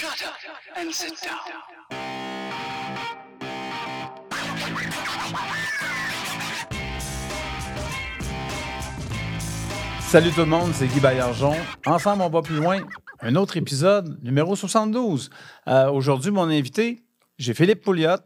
[0.00, 0.32] Shut up
[0.78, 1.36] and sit down.
[10.00, 11.54] Salut tout le monde, c'est Guy Baillargeon.
[11.84, 12.78] Ensemble, on va plus loin.
[13.20, 15.28] Un autre épisode, numéro 72.
[15.68, 17.02] Euh, Aujourd'hui, mon invité,
[17.36, 18.16] j'ai Philippe Pouliot.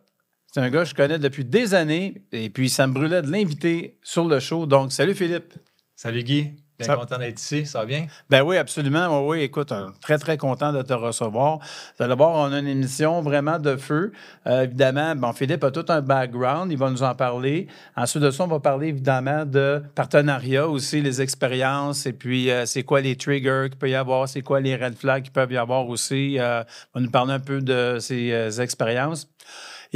[0.52, 3.32] C'est un gars que je connais depuis des années et puis ça me brûlait de
[3.32, 4.66] l'inviter sur le show.
[4.66, 5.54] Donc, salut Philippe.
[5.96, 8.06] Salut Guy, bien Ça- content d'être ici, ça va bien?
[8.28, 9.20] Ben oui, absolument.
[9.26, 11.58] Oui, oui, écoute, euh, très, très content de te recevoir.
[11.96, 14.12] Vous allez voir, on a une émission vraiment de feu.
[14.46, 17.68] Euh, évidemment, bon, Philippe a tout un background, il va nous en parler.
[17.96, 22.66] Ensuite de ça, on va parler évidemment de partenariat aussi, les expériences, et puis euh,
[22.66, 25.52] c'est quoi les triggers qu'il peut y avoir, c'est quoi les red flags qu'il peuvent
[25.52, 26.38] y avoir aussi.
[26.38, 26.62] Euh,
[26.94, 29.28] on va nous parler un peu de ces expériences.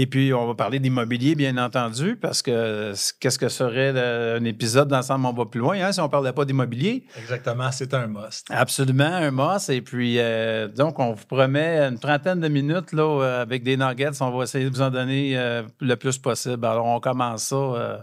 [0.01, 4.45] Et puis, on va parler d'immobilier, bien entendu, parce que qu'est-ce que serait le- un
[4.45, 7.05] épisode d'Ensemble, on va plus loin, hein, si on ne parlait pas d'immobilier?
[7.19, 8.47] Exactement, c'est un must.
[8.49, 9.71] Absolument, un must.
[9.71, 13.77] Et puis, euh, donc, on vous promet une trentaine de minutes là, euh, avec des
[13.77, 14.23] nuggets.
[14.23, 16.65] On va essayer de vous en donner euh, le plus possible.
[16.65, 17.99] Alors, on commence ça euh,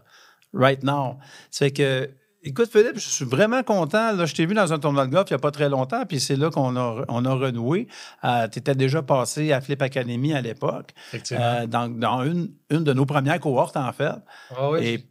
[0.53, 1.17] right now.
[1.49, 2.09] Ça fait que,
[2.45, 4.13] écoute, Philippe, je suis vraiment content.
[4.13, 6.05] Là, je t'ai vu dans un tournoi de golf il n'y a pas très longtemps,
[6.05, 7.87] puis c'est là qu'on a, on a renoué.
[8.23, 11.43] tu étais déjà passé à Flip Academy à l'époque, Effectivement.
[11.43, 14.13] euh, dans, dans une, une de nos premières cohortes, en fait.
[14.55, 15.05] Ah oui, Et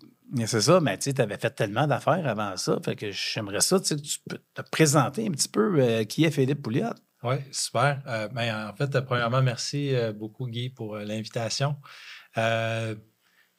[0.46, 2.78] c'est ça, mais tu avais fait tellement d'affaires avant ça.
[2.84, 3.94] Fait que j'aimerais ça, tu
[4.28, 6.86] peux te présenter un petit peu euh, qui est Philippe Pouliot.
[7.22, 8.00] oui, super.
[8.06, 11.76] Euh, ben, en fait, euh, premièrement, merci euh, beaucoup Guy pour euh, l'invitation.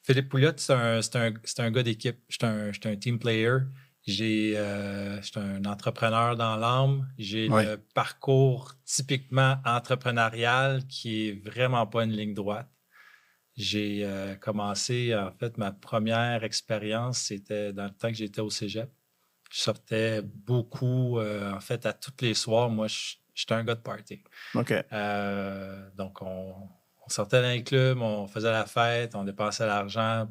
[0.05, 2.19] Philippe Pouliot, c'est un, un, un gars d'équipe.
[2.29, 3.57] Je suis un, un team player.
[4.05, 7.07] J'ai, euh, je suis un entrepreneur dans l'âme.
[7.17, 7.65] J'ai Ouais.
[7.65, 12.69] le parcours typiquement entrepreneurial qui est vraiment pas une ligne droite.
[13.57, 18.49] J'ai euh, commencé, en fait, ma première expérience, c'était dans le temps que j'étais au
[18.49, 18.91] cégep.
[19.51, 22.69] Je sortais beaucoup, euh, en fait, à tous les soirs.
[22.69, 24.21] Moi, je- j'étais un gars de party.
[24.53, 24.71] OK.
[25.95, 26.69] Donc, on,
[27.05, 30.27] on sortait dans les clubs, on faisait la fête, on dépensait l'argent,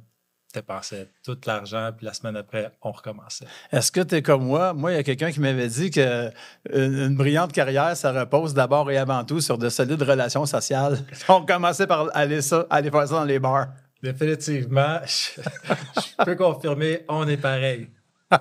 [0.53, 3.47] dépensait tout l'argent, puis la semaine après, on recommençait.
[3.73, 4.73] Est-ce que tu es comme moi?
[4.73, 6.31] Moi, il y a quelqu'un qui m'avait dit que
[6.73, 10.99] une, une brillante carrière, ça repose d'abord et avant tout sur de solides relations sociales.
[11.29, 13.69] On commençait par aller, ça, aller faire ça dans les bars.
[14.03, 15.41] Définitivement, je,
[16.19, 17.89] je peux confirmer, on est pareil.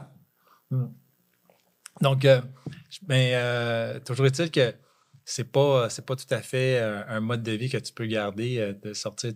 [0.72, 0.88] Hmm.
[2.02, 2.42] Donc, euh,
[3.04, 4.74] ben, euh, toujours est-il que
[5.26, 8.06] c'est pas, c'est pas tout à fait euh, un mode de vie que tu peux
[8.06, 9.34] garder, euh, de sortir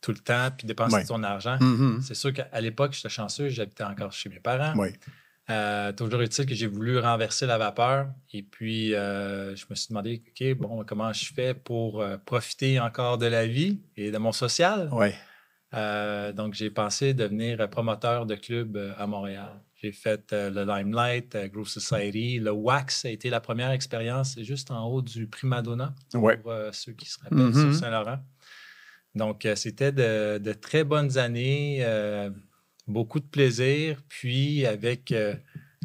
[0.00, 1.04] tout le temps puis dépenser Ouais.
[1.04, 1.58] ton argent.
[1.60, 2.00] Mhm.
[2.02, 4.74] C'est sûr qu'à l'époque, j'étais chanceux, j'habitais encore chez mes parents.
[5.50, 9.88] Euh, toujours est-il que j'ai voulu renverser la vapeur et puis euh, je me suis
[9.88, 14.18] demandé, OK, bon, comment je fais pour euh, profiter encore de la vie et de
[14.18, 14.90] mon social?
[14.92, 15.08] Oui.
[15.74, 19.60] Euh, donc, j'ai pensé devenir promoteur de club euh, à Montréal.
[19.80, 22.40] J'ai fait euh, le Limelight, euh, Groove Society.
[22.40, 26.36] Le Wax a été la première expérience, juste en haut du Primadonna, Ouais.
[26.38, 27.70] pour euh, ceux qui se rappellent, Mhm.
[27.72, 28.18] sur Saint-Laurent.
[29.14, 31.84] Donc, euh, c'était de, de très bonnes années,
[32.86, 35.14] beaucoup de plaisir, puis avec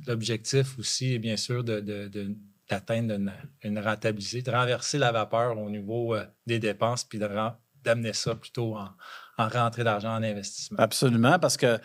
[0.07, 2.35] l'objectif aussi, bien sûr, de, de- de-
[2.69, 3.31] d'atteindre une,
[3.63, 6.15] une rentabilité, de renverser la vapeur au niveau
[6.47, 8.89] des dépenses, puis d'amener ça plutôt en,
[9.37, 10.79] en rentrée d'argent en investissement.
[10.79, 11.77] Absolument, parce que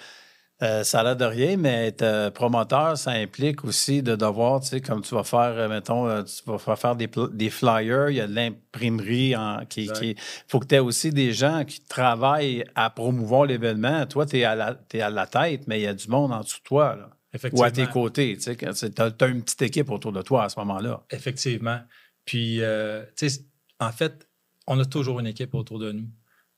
[0.63, 4.61] euh, ça a l'air de rien, mais être euh, promoteur, ça implique aussi de devoir,
[4.61, 8.21] tu sais, comme tu vas faire, euh, mettons, tu vas faire- des, flyers, il y
[8.21, 9.85] a de l'imprimerie en- qui.
[10.03, 10.15] Il
[10.49, 14.05] faut que tu aies aussi des gens qui travaillent à promouvoir l'événement.
[14.07, 16.33] Toi, tu es, à la- t'es à la tête, mais il y a du monde
[16.33, 17.65] en dessous de toi, là, ou Effectivement.
[17.67, 18.37] à tes côtés.
[18.37, 21.05] Tu as, une petite équipe autour de toi à ce moment-là.
[21.11, 21.79] Effectivement.
[22.25, 23.43] Puis, euh, tu sais,
[23.79, 24.29] en fait,
[24.67, 26.09] on a toujours une équipe autour de nous.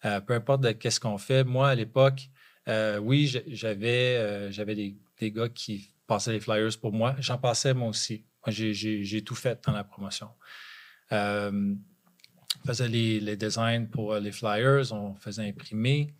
[0.06, 1.44] Euh, peu importe de qu'est-ce qu'on fait.
[1.44, 2.30] Moi, à l'époque,
[2.68, 7.16] euh, oui, j'avais euh, des, des gars qui passaient les flyers pour moi.
[7.18, 8.24] J'en passais moi aussi.
[8.46, 10.28] Moi, j'ai- tout fait dans la promotion.
[11.12, 11.74] Euh,
[12.62, 16.14] on faisait les, les designs pour euh, les flyers, on faisait imprimer.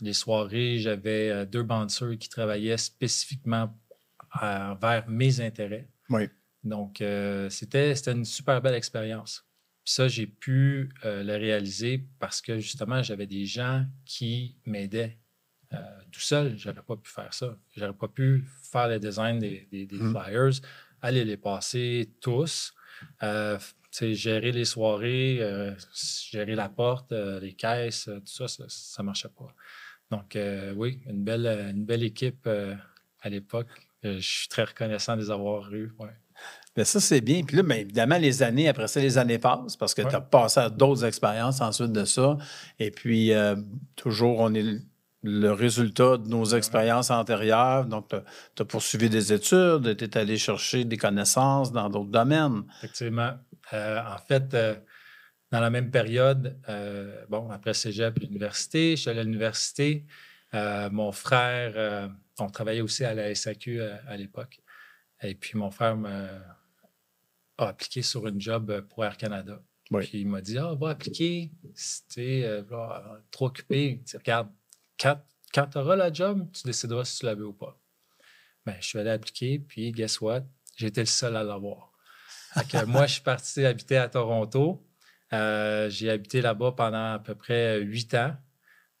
[0.00, 3.76] Les soirées, j'avais deux bandeurs qui travaillaient spécifiquement
[4.40, 5.88] vers mes intérêts.
[6.08, 6.28] Oui.
[6.64, 7.02] Donc,
[7.50, 9.44] c'était c'était une super belle expérience.
[9.88, 15.16] Puis ça, j'ai pu euh, le réaliser parce que justement, j'avais des gens qui m'aidaient.
[15.72, 15.78] Euh,
[16.12, 17.56] tout seul, j'aurais pas pu faire ça.
[17.74, 20.10] J'aurais pas pu faire le design des, des- des Mhm.
[20.10, 20.60] flyers,
[21.00, 22.74] aller les passer tous,
[23.22, 23.58] euh,
[23.98, 25.74] gérer les soirées, euh,
[26.30, 29.54] gérer la porte, les caisses, tout ça, ça, ça marchait pas.
[30.10, 30.36] Donc,
[30.76, 33.70] oui, une belle, une belle équipe à l'époque.
[34.02, 35.94] Je suis très reconnaissant de les avoir eus.
[35.98, 36.10] Ouais.
[36.78, 37.42] Bien, ça, c'est bien.
[37.42, 40.10] Puis là, bien évidemment, les années, après ça, les années passent parce que Ouais.
[40.10, 42.38] tu as passé à d'autres expériences ensuite de ça.
[42.78, 43.56] Et puis, euh,
[43.96, 44.64] toujours, on est
[45.24, 47.84] le résultat de nos expériences antérieures.
[47.84, 48.10] Donc,
[48.54, 52.62] tu as poursuivi des études, tu es allé chercher des connaissances dans d'autres domaines.
[52.78, 53.32] Effectivement.
[53.72, 54.76] Euh, en fait, euh,
[55.50, 60.06] dans la même période, euh, bon, après cégep, l'université, je suis allé à l'université.
[60.52, 62.08] mon frère,
[62.38, 64.60] on travaillait aussi à la SAQ à, l'époque.
[65.24, 65.96] Et puis, mon frère
[67.58, 69.62] a appliqué sur une job pour Air Canada.
[69.84, 71.50] Puis, il m'a dit Ah, va appliquer.
[72.12, 72.44] Tu
[73.30, 74.02] trop occupé.
[74.14, 74.50] regarde,
[75.00, 75.20] quand,
[75.52, 77.80] quand tu auras la job, tu décideras si tu la veux ou pas.
[78.66, 80.42] Ben, je suis allé appliquer, puis guess what?
[80.76, 81.92] J'étais le seul à l'avoir.
[82.86, 84.86] moi, je suis parti habiter à Toronto.
[85.32, 88.36] Euh, j'ai habité là-bas pendant à peu près huit ans.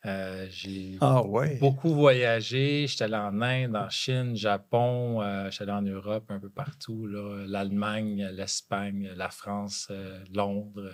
[0.06, 1.22] Euh, j'ai ah,
[1.60, 2.86] beaucoup voyagé.
[2.86, 7.06] J'étais allé en Inde, en Chine, Japon, euh, j'étais allé en Europe, un peu partout.
[7.06, 9.90] L'Allemagne, l'Espagne, la France,
[10.32, 10.92] Londres,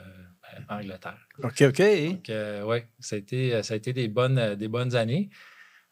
[0.68, 1.28] Angleterre.
[1.42, 1.80] OK, OK.
[1.80, 2.32] Donc,
[2.66, 5.28] oui, ça, a été, ça a été des bonnes, des bonnes années.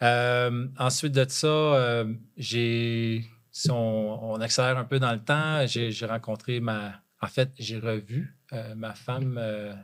[0.01, 2.05] ensuite de ça,
[2.37, 7.03] j'ai si on, accélère un peu dans le temps, j'ai rencontré ma.
[7.21, 9.75] En fait, j'ai revu euh, ma femme, euh,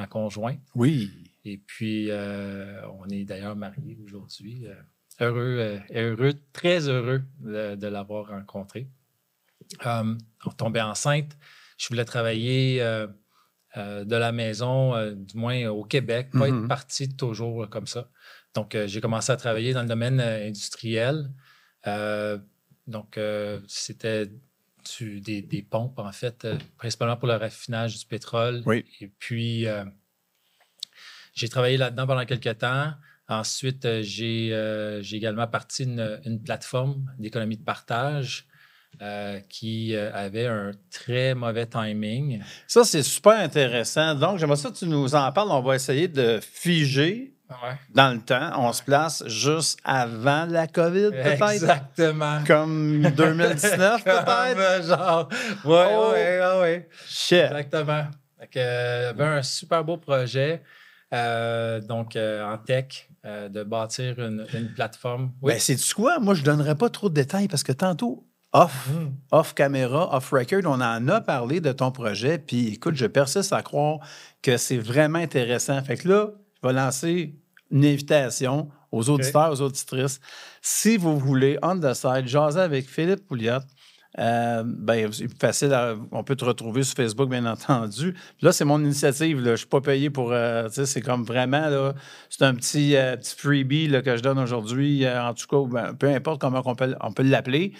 [0.00, 0.60] ma conjointe.
[0.74, 1.10] Oui.
[1.44, 4.66] Et puis, euh, on est d'ailleurs mariés aujourd'hui.
[5.20, 8.88] heureux, heureux, très heureux de, l'avoir rencontrée.
[9.84, 10.16] on
[10.56, 11.36] tombait enceinte.
[11.78, 12.80] Je voulais travailler
[13.76, 16.68] de la maison, du moins au Québec, pas être mm-hmm.
[16.68, 18.10] parti toujours comme ça.
[18.54, 21.30] Donc, j'ai commencé à travailler dans le domaine industriel.
[22.90, 23.60] Donc, euh,
[25.00, 28.62] des, pompes, en fait, euh, principalement pour le raffinage du pétrole.
[28.66, 28.84] Oui.
[29.00, 29.84] Et puis, euh,
[31.34, 32.92] j'ai travaillé là-dedans pendant quelques temps.
[33.28, 38.48] Ensuite, j'ai également parti une plateforme d'économie de partage
[39.48, 42.42] qui avait un très mauvais timing.
[42.66, 44.16] Ça, c'est super intéressant.
[44.16, 45.52] Donc, j'aimerais ça que tu nous en parles.
[45.52, 47.36] On va essayer de figer
[47.94, 51.50] dans le temps, on se place juste avant la COVID, peut-être?
[51.50, 52.42] Exactement.
[52.46, 54.86] Comme 2019, peut-être?
[54.86, 55.28] genre,
[55.64, 56.12] oui, oh.
[56.14, 56.82] oui, oui.
[57.06, 57.44] Shit.
[57.44, 58.04] Exactement.
[58.40, 60.62] Donc, euh, avait un super beau projet,
[61.12, 65.32] euh, donc euh, en tech, de bâtir une, plateforme.
[65.42, 65.52] Oui.
[65.52, 66.18] Ben, c'est du quoi?
[66.18, 69.10] Moi, je ne donnerais pas trop de détails parce que tantôt, off, mm-hmm.
[69.32, 72.38] off caméra, off record, on en a parlé de ton projet.
[72.38, 73.98] Puis écoute, je persiste à croire
[74.40, 75.82] que c'est vraiment intéressant.
[75.82, 76.30] Fait que là,
[76.62, 77.34] je vais lancer
[77.70, 80.20] une invitation aux auditeurs, aux auditrices.
[80.62, 83.60] Si vous voulez, on the side, jaser avec Philippe Pouliot,
[84.18, 85.72] euh, ben, c'est facile,
[86.10, 88.14] on peut te retrouver sur Facebook, bien entendu.
[88.42, 89.38] Là, c'est mon initiative.
[89.38, 89.44] Là.
[89.44, 90.32] Je ne suis pas payé pour.
[90.32, 91.92] Euh, c'est comme vraiment.
[92.28, 95.06] C'est un petit, euh, petit freebie là, que je donne aujourd'hui.
[95.08, 97.72] en tout cas, ben, peu importe comment on peut, on peut l'appeler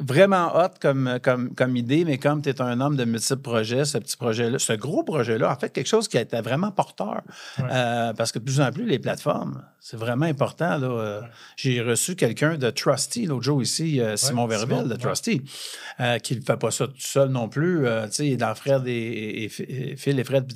[0.00, 3.84] vraiment hot comme, comme, comme idée, mais comme tu es un homme de multiples projets,
[3.84, 7.22] ce petit projet-là, ce gros projet-là, en fait, quelque chose qui a été vraiment porteur.
[7.60, 10.76] Euh, parce que de plus en plus, les plateformes, c'est vraiment important.
[10.78, 10.88] Là.
[10.88, 11.20] Euh,
[11.56, 15.42] j'ai reçu quelqu'un de Trusty l'autre jour ici, euh, Simon Verville de Trusty,
[16.22, 17.84] qui ne fait pas ça tout seul non plus.
[18.06, 20.46] tu sais, il est dans Fred et, et, Phil et Fred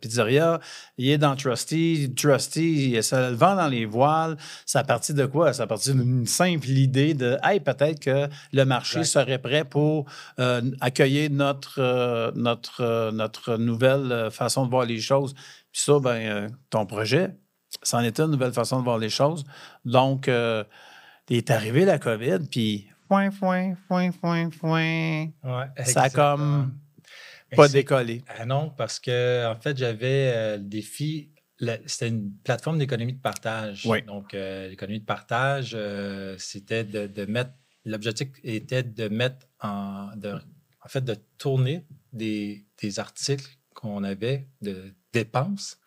[0.00, 0.60] Pizzeria.
[0.98, 2.12] Il est dans Trusty.
[2.16, 4.36] Trusty, ça le vend dans les voiles.
[4.64, 5.52] Ça a parti de quoi?
[5.52, 10.06] Ça a parti d'une simple idée de, hey, peut-être que le marché serait prêt pour
[10.38, 15.34] euh, accueillir notre, euh, notre, euh, notre nouvelle façon de voir les choses.
[15.72, 17.34] Puis ça, ben, ton projet,
[17.82, 19.44] c'en était une nouvelle façon de voir les choses.
[19.84, 25.26] Donc, il est arrivé la COVID, puis foin, foin, foin, foin, foin.
[25.84, 26.74] ça a comme
[27.54, 28.22] pas décollé.
[28.38, 31.30] Ah non, parce que en fait, j'avais le défi
[31.86, 33.88] c'était une plateforme d'économie de partage.
[34.06, 35.76] Donc, l'économie de partage,
[36.38, 37.52] c'était de, de, mettre
[37.86, 42.64] l'objectif était de mettre en, en fait, de tourner des,
[42.98, 45.78] articles qu'on avait de dépenses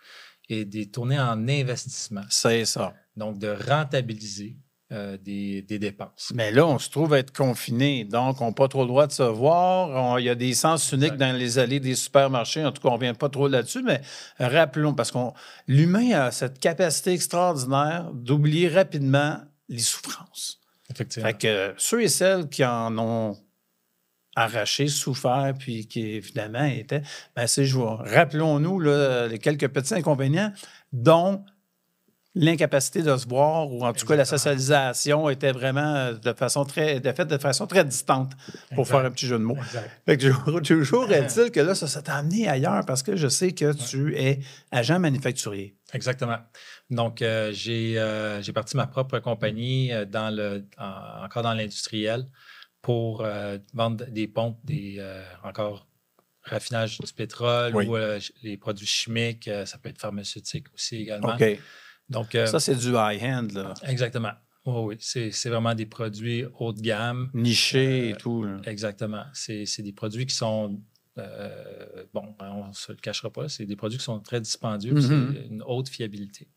[0.48, 2.24] et de les tourner en investissement.
[2.30, 2.94] C'est ça.
[3.16, 4.58] Donc, de rentabiliser
[4.92, 6.32] euh, des, dépenses.
[6.34, 9.12] Mais là, on se trouve être confiné, donc on n'a pas trop le droit de
[9.12, 10.20] se voir.
[10.20, 12.66] Il y a des sens uniques dans les allées des supermarchés.
[12.66, 14.02] En tout cas, on ne vient pas trop là-dessus, mais
[14.40, 15.20] rappelons, parce que
[15.68, 19.38] l'humain a cette capacité extraordinaire d'oublier rapidement
[19.68, 20.59] les souffrances.
[20.92, 21.30] Effectivement.
[21.30, 23.38] Fait que ceux et celles qui en ont
[24.36, 27.02] arraché, souffert, puis qui évidemment étaient,
[27.36, 28.02] ben c'est jour.
[28.06, 30.54] Rappelons-nous les quelques petits inconvénients,
[30.94, 31.44] dont
[32.36, 36.64] l'incapacité de se voir, ou en tout cas la socialisation était vraiment euh, de façon
[36.64, 38.34] très, de fait de façon très distante,
[38.76, 39.58] pour faire un petit jeu de mots.
[40.06, 43.74] Fait que toujours est-il que là, ça s'est amené ailleurs parce que je sais que
[43.74, 44.40] tu es
[44.72, 45.76] agent manufacturier?
[45.94, 46.38] Exactement.
[46.92, 52.28] Donc, euh, euh, j'ai parti ma propre compagnie dans le, encore dans l'industriel
[52.82, 53.26] pour
[53.74, 55.04] vendre des pompes, des
[55.44, 55.88] encore
[56.44, 57.98] raffinage du pétrole ou
[58.44, 59.50] les produits chimiques.
[59.66, 61.36] ça peut être pharmaceutique aussi également.
[62.10, 63.48] Donc, euh, Ça, c'est du high-end,
[63.84, 64.32] exactement.
[64.66, 65.30] Oui, oui.
[65.32, 67.30] C'est vraiment des produits haut de gamme.
[67.34, 68.44] Niché et Euh, tout.
[68.44, 68.60] là.
[68.66, 69.24] Exactement.
[69.34, 70.82] C'est des produits qui sont.
[71.18, 74.94] euh, bon, on ne se le cachera pas, c'est des produits qui sont très dispendieux,
[74.94, 75.02] Mhm.
[75.34, 76.48] c'est une haute fiabilité.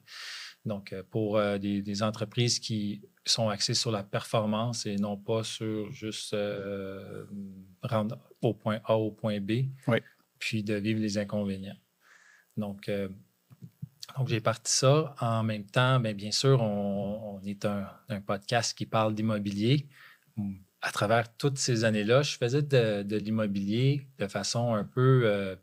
[0.65, 5.43] Donc, pour euh, des, des entreprises qui sont axées sur la performance et non pas
[5.43, 7.25] sur juste euh,
[7.83, 9.99] rendre au point A au point B, Oui.
[10.39, 11.79] puis de vivre les inconvénients.
[12.57, 12.89] Donc,
[14.17, 15.15] donc j'ai parti ça.
[15.21, 19.87] En même temps, bien, bien sûr, on, on est un, un podcast qui parle d'immobilier.
[20.81, 25.55] À travers toutes ces années-là, je faisais de, de l'immobilier de façon un peu, euh,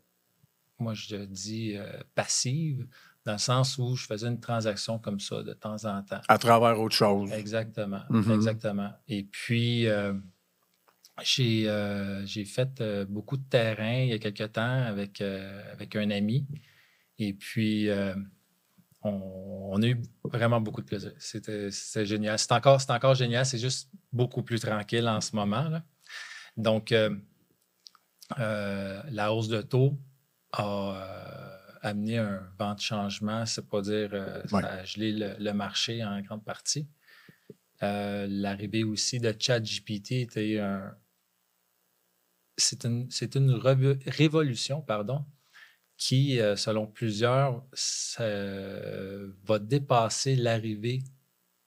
[0.78, 2.86] moi je dis, euh, passive,
[3.26, 6.22] dans le sens où je faisais une transaction comme ça de temps en temps.
[6.26, 7.30] À travers autre chose.
[7.32, 8.32] Exactement, Mhm.
[8.32, 8.90] exactement.
[9.08, 10.14] Et puis, euh,
[11.22, 16.46] j'ai fait beaucoup de terrain il y a quelque temps avec, avec un ami.
[17.22, 18.14] Et puis, euh,
[19.02, 19.10] on,
[19.72, 21.12] on a eu vraiment beaucoup de plaisir.
[21.18, 21.70] C'était
[22.06, 22.38] génial.
[22.38, 23.44] C'est encore, c'est encore génial.
[23.44, 25.68] C'est juste beaucoup plus tranquille en ce moment.
[25.68, 25.84] là.
[26.56, 27.14] Donc, euh,
[28.38, 29.98] euh, la hausse de taux
[30.52, 33.44] a amené un vent de changement.
[33.44, 34.12] C'est pas dire
[34.50, 34.62] Ouais.
[34.62, 36.88] ça a gelé le, le marché en grande partie.
[37.82, 40.94] L'arrivée aussi de ChatGPT était un.
[42.56, 43.52] C'est une, une
[44.06, 45.24] révolution, pardon,
[46.00, 51.02] qui, euh, selon plusieurs, ça, euh, va dépasser l'arrivée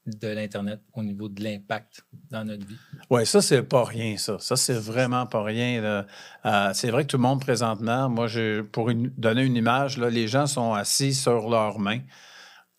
[0.07, 2.75] de l'Internet au niveau de l'impact dans notre vie?
[3.11, 4.37] Oui, ça, c'est pas rien, ça.
[4.39, 6.03] Ça, c'est vraiment pas rien.
[6.45, 9.99] Euh, c'est vrai que tout le monde, présentement, moi, je, pour une- donner une image,
[9.99, 12.01] là, les gens sont assis sur leurs mains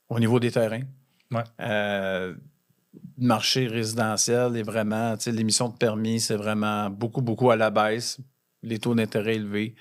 [0.08, 0.82] au niveau des terrains.
[1.30, 1.44] Ouais.
[1.61, 2.34] Euh,
[3.16, 7.56] le marché résidentiel est vraiment, tu sais, l'émission de permis, c'est vraiment beaucoup, beaucoup à
[7.56, 8.18] la baisse.
[8.62, 9.76] Les taux d'intérêt élevés.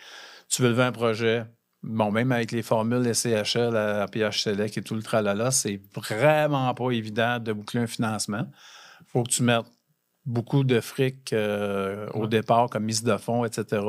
[0.49, 1.45] Tu veux lever un projet,
[1.83, 6.73] bon, même avec les formules SCHL, à PH Select et tout le tralala, c'est vraiment
[6.73, 8.47] pas évident de boucler un financement.
[9.07, 9.65] faut que tu mettes
[10.25, 12.27] beaucoup de fric euh, au Ouais.
[12.29, 13.81] départ comme mise de fonds, etc.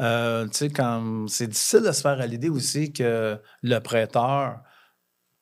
[0.00, 4.60] Euh, tu sais, quand c'est difficile de se faire à l'idée aussi que le prêteur,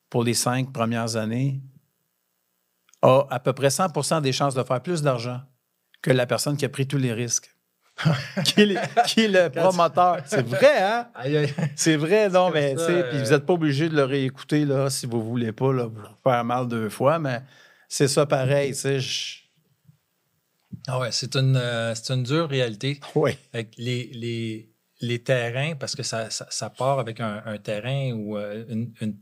[0.08, 1.60] pour les cinq premières années,
[3.02, 5.40] a à peu près 100% des chances de faire plus d'argent
[6.02, 7.54] que la personne qui a pris tous les risques.
[8.44, 10.18] qui, est le, qui est le promoteur?
[10.26, 11.08] C'est vrai, hein?
[11.76, 14.04] C'est vrai, non, mais ça, tu sais, puis euh, vous n'êtes pas obligé de le
[14.04, 17.42] réécouter là, si vous voulez pas là, vous faire mal deux fois, mais
[17.88, 19.00] c'est ça pareil, tu sais.
[19.00, 19.38] je-
[20.86, 23.00] Ah ouais, c'est une, euh, c'est une dure réalité.
[23.14, 23.32] Oui.
[23.52, 28.12] Avec les, les, les terrains, parce que ça, ça, ça part avec un, un terrain
[28.12, 29.18] ou euh, une, une-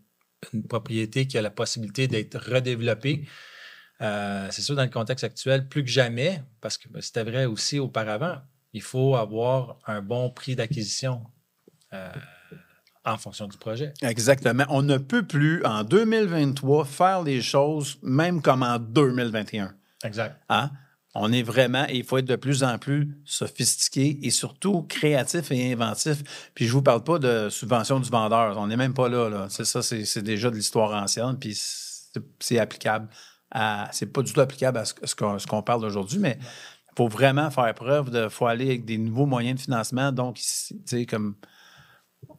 [0.52, 3.26] une propriété qui a la possibilité d'être redéveloppée.
[4.00, 7.80] Euh, c'est sûr, dans le contexte actuel, plus que jamais, parce que c'était vrai aussi
[7.80, 8.36] auparavant,
[8.78, 11.22] il faut avoir un bon prix d'acquisition
[11.92, 12.12] euh,
[13.04, 13.92] en fonction du projet.
[14.02, 14.64] Exactement.
[14.68, 19.74] On ne peut plus, en 2023, faire les choses même comme en 2021.
[20.04, 20.40] Exact.
[20.48, 20.70] Hein?
[21.14, 25.50] On est vraiment, et il faut être de plus en plus sophistiqué et surtout créatif
[25.50, 26.50] et inventif.
[26.54, 28.56] Puis je vous parle pas de subvention du vendeur.
[28.58, 29.28] On n'est même pas là.
[29.28, 29.46] là.
[29.50, 31.36] C'est ça, c'est déjà de l'histoire ancienne.
[31.40, 31.58] Puis
[32.38, 33.08] c'est applicable
[33.50, 33.88] à.
[33.90, 36.38] C'est pas du tout applicable à ce, ce qu'on ce qu'on parle d'aujourd'hui, mais
[36.98, 38.28] il faut vraiment faire preuve de.
[38.28, 40.10] faut aller avec des nouveaux moyens de financement.
[40.12, 41.36] Donc, ici, tu sais, comme.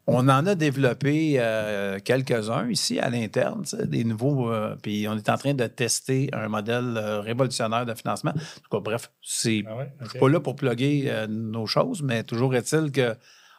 [0.07, 4.51] On en a développé euh, quelques-uns ici à l'interne, des nouveaux.
[4.51, 8.31] euh, puis on est en train de tester un modèle euh, révolutionnaire de financement.
[8.31, 9.93] En tout cas, bref, c'est Ah ouais?
[9.99, 10.09] je OK.
[10.11, 13.15] suis pas là pour plugger nos choses, mais toujours est-il que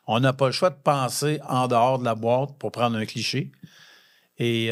[0.06, 3.06] on n'a pas le choix de penser en dehors de la boîte pour prendre un
[3.06, 3.52] cliché.
[4.38, 4.70] Et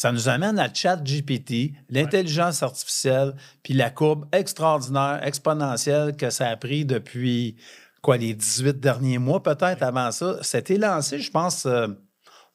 [0.00, 6.56] ça nous amène à ChatGPT, l'intelligence artificielle, puis la courbe extraordinaire, exponentielle que ça a
[6.56, 7.56] pris depuis
[8.00, 10.38] quoi, les 18 derniers mois, peut-être avant ça.
[10.42, 11.88] C'était lancé, je pense, euh,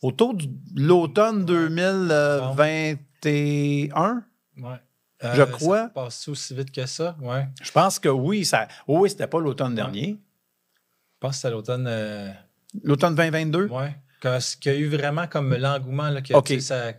[0.01, 4.23] autour de l'automne 2021.
[4.57, 4.79] Ouais.
[5.21, 5.83] Je Euh, crois.
[5.83, 7.15] Ça passe aussi vite que ça?
[7.21, 7.47] Ouais.
[7.61, 8.67] Je pense que oui, ça.
[8.87, 10.19] Oui, c'était pas l'automne dernier.
[11.13, 11.85] Je pense que à l'automne.
[11.87, 12.31] euh,
[12.83, 13.67] L'automne 2022?
[13.67, 13.95] Ouais.
[14.21, 16.45] Qu'il y a eu vraiment comme l'engouement, là, que OK.
[16.45, 16.93] tu sais, ça,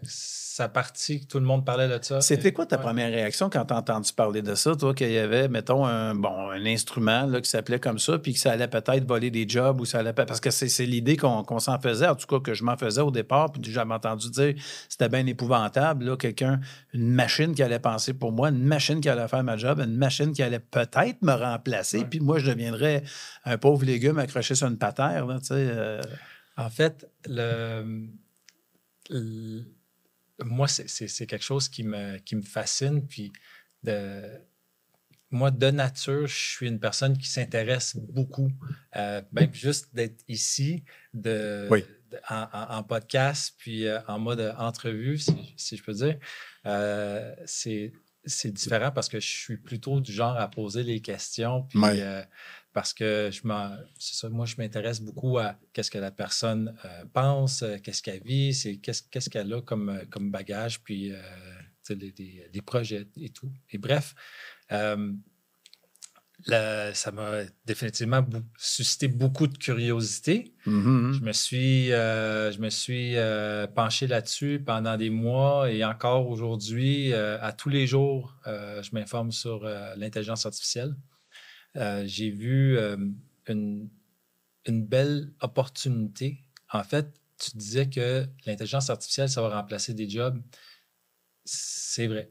[0.56, 2.22] ça partie, que tout le monde parlait de ça.
[2.22, 2.82] C'était quoi ta ouais.
[2.82, 6.14] première réaction quand tu as entendu parler de ça, toi, qu'il y avait, mettons, un,
[6.14, 9.46] bon, un instrument là, qui s'appelait comme ça, puis que ça allait peut-être voler des
[9.46, 10.14] jobs ou ça allait.
[10.14, 13.10] Parce que c'est l'idée qu'on s'en faisait, en tout cas que je m'en faisais au
[13.10, 14.54] départ, puis j'avais entendu dire
[14.88, 16.60] c'était bien épouvantable, là, quelqu'un,
[16.94, 19.96] une machine qui allait penser pour moi, une machine qui allait faire ma job, une
[19.96, 23.02] machine qui allait peut-être me remplacer, puis moi, je deviendrais
[23.44, 25.54] un pauvre légume accroché sur une patère, tu sais.
[25.54, 26.00] euh,
[26.56, 28.08] En fait, le,
[29.10, 29.64] le-
[30.44, 33.06] moi, c'est- quelque chose qui me, qui me fascine.
[33.06, 33.32] Puis,
[33.82, 34.22] de,
[35.30, 38.50] moi, de nature, je suis une personne qui s'intéresse beaucoup.
[38.96, 40.84] Euh, même juste d'être ici,
[41.14, 41.84] de, Oui.
[42.10, 46.18] de- en, podcast, puis euh, en mode entrevue, si, si je peux dire,
[46.66, 47.92] euh, c'est
[48.52, 51.78] différent parce que je suis plutôt du genre à poser les questions, puis
[52.76, 53.40] parce que je
[53.98, 58.22] ça, moi, je m'intéresse beaucoup à qu'est-ce que la personne euh, pense, euh, qu'est-ce qu'elle
[58.22, 61.16] vit, c'est qu'est-ce qu'est-ce qu'elle a comme, euh, comme bagage, puis euh,
[62.60, 63.50] projets et tout.
[63.70, 64.14] Et bref,
[64.72, 65.10] euh,
[66.46, 70.52] le- ça m'a définitivement bou- suscité beaucoup de curiosité.
[70.66, 71.14] Mhm.
[71.14, 76.28] Je me suis, euh, je me suis euh, penché là-dessus pendant des mois et encore
[76.28, 79.64] aujourd'hui, euh, à tous les jours, je m'informe sur
[79.96, 80.94] l'intelligence artificielle.
[81.76, 82.96] Euh, J'ai vu euh,
[83.48, 83.88] une,
[84.66, 86.38] une belle opportunité.
[86.72, 87.06] En fait,
[87.38, 90.40] tu disais que l'intelligence artificielle, ça va remplacer des jobs.
[91.44, 92.30] C'est vrai.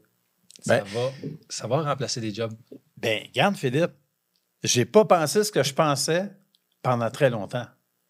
[0.62, 1.10] Ça, Ben- va,
[1.48, 2.52] ça va remplacer des jobs.
[2.96, 3.92] Ben, regarde, Philippe,
[4.62, 6.30] j'ai pas pensé ce que je pensais
[6.82, 7.66] pendant très longtemps.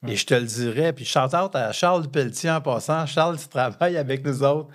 [0.06, 3.06] Et je te le dirais, puis shout out à Charles Pelletier en passant.
[3.06, 4.68] Charles, tu travailles avec nous autres.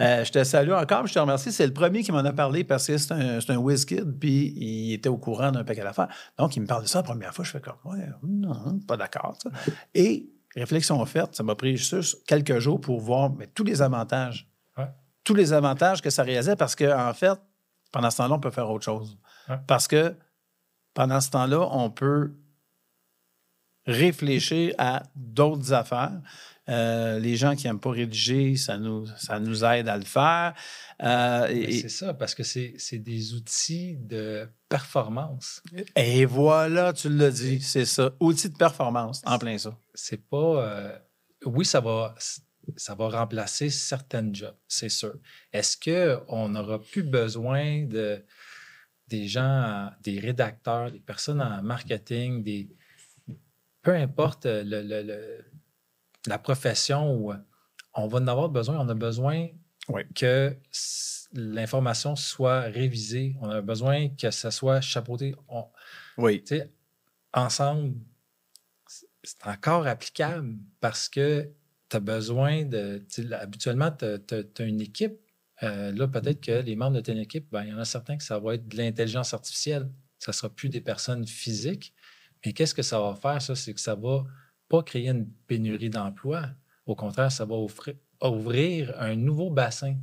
[0.00, 1.52] Euh, je te salue encore, je te remercie.
[1.52, 4.18] C'est le premier qui m'en a parlé parce que c'est un, c'est un whiz kid,
[4.18, 6.08] puis il était au courant d'un paquet d'affaires.
[6.38, 7.44] Donc, il me parle de ça la première fois.
[7.44, 9.36] Je fais comme, ouais, non, pas d'accord.
[9.42, 9.50] ça.
[9.94, 14.48] Et réflexion faite, ça m'a pris juste quelques jours pour voir mais, tous les avantages.
[14.78, 14.88] Ouais.
[15.22, 17.38] Tous les avantages que ça réalisait parce qu'en en fait,
[17.92, 19.18] pendant ce temps-là, on peut faire autre chose.
[19.48, 19.58] Ouais.
[19.66, 20.14] Parce que
[20.94, 22.32] pendant ce temps-là, on peut
[23.86, 26.20] réfléchir à d'autres affaires.
[26.68, 30.54] Euh, les gens qui n'aiment pas rédiger, ça nous, ça nous aide à le faire.
[31.02, 35.62] Euh, et, C'est ça, parce que c'est des outils de performance.
[35.96, 38.12] et voilà, tu l'as dit, c'est ça.
[38.20, 39.76] Outil de performance, en plein ça.
[39.94, 40.62] c'est pas.
[40.68, 40.98] euh,
[41.46, 42.14] oui, ça va,
[42.76, 45.14] ça va remplacer certaines jobs, c'est sûr.
[45.52, 48.24] Est-ce qu'on n'aura plus besoin de,
[49.08, 52.68] des gens, des rédacteurs, des personnes en marketing, des,
[53.82, 55.44] peu importe le- le- le-
[56.26, 57.32] la profession où
[57.94, 59.48] on va en avoir besoin, on a besoin
[59.88, 60.02] Oui.
[60.14, 60.56] que
[61.32, 65.34] l'information soit révisée, on a besoin que ça soit chapeauté.
[65.48, 65.66] On-
[66.18, 66.42] Oui.
[66.42, 66.70] tu sais,
[67.32, 67.94] ensemble,
[69.22, 71.50] c'est encore applicable parce que
[71.88, 73.04] tu as besoin de.
[73.32, 75.18] Habituellement, tu as, une équipe.
[75.62, 78.16] Euh, là, peut-être que les membres de ton équipe, ben, il y en a certains
[78.16, 79.90] que ça va être de l'intelligence artificielle.
[80.18, 81.94] Ça ne sera plus des personnes physiques.
[82.44, 83.54] Mais qu'est-ce que ça va faire, ça?
[83.54, 84.24] C'est que ça va
[84.70, 86.46] pas créer une pénurie d'emplois.
[86.86, 89.96] Au contraire, ça va offrir, ouvrir un nouveau bassin.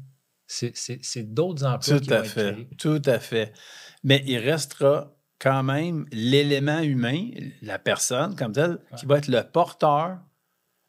[0.46, 2.52] C'est d'autres emplois Tout qui vont à être fait.
[2.54, 2.70] créés.
[2.78, 3.54] Tout à fait.
[4.04, 7.30] Mais il restera quand même l'élément humain,
[7.62, 10.20] la personne comme telle, qui va être le porteur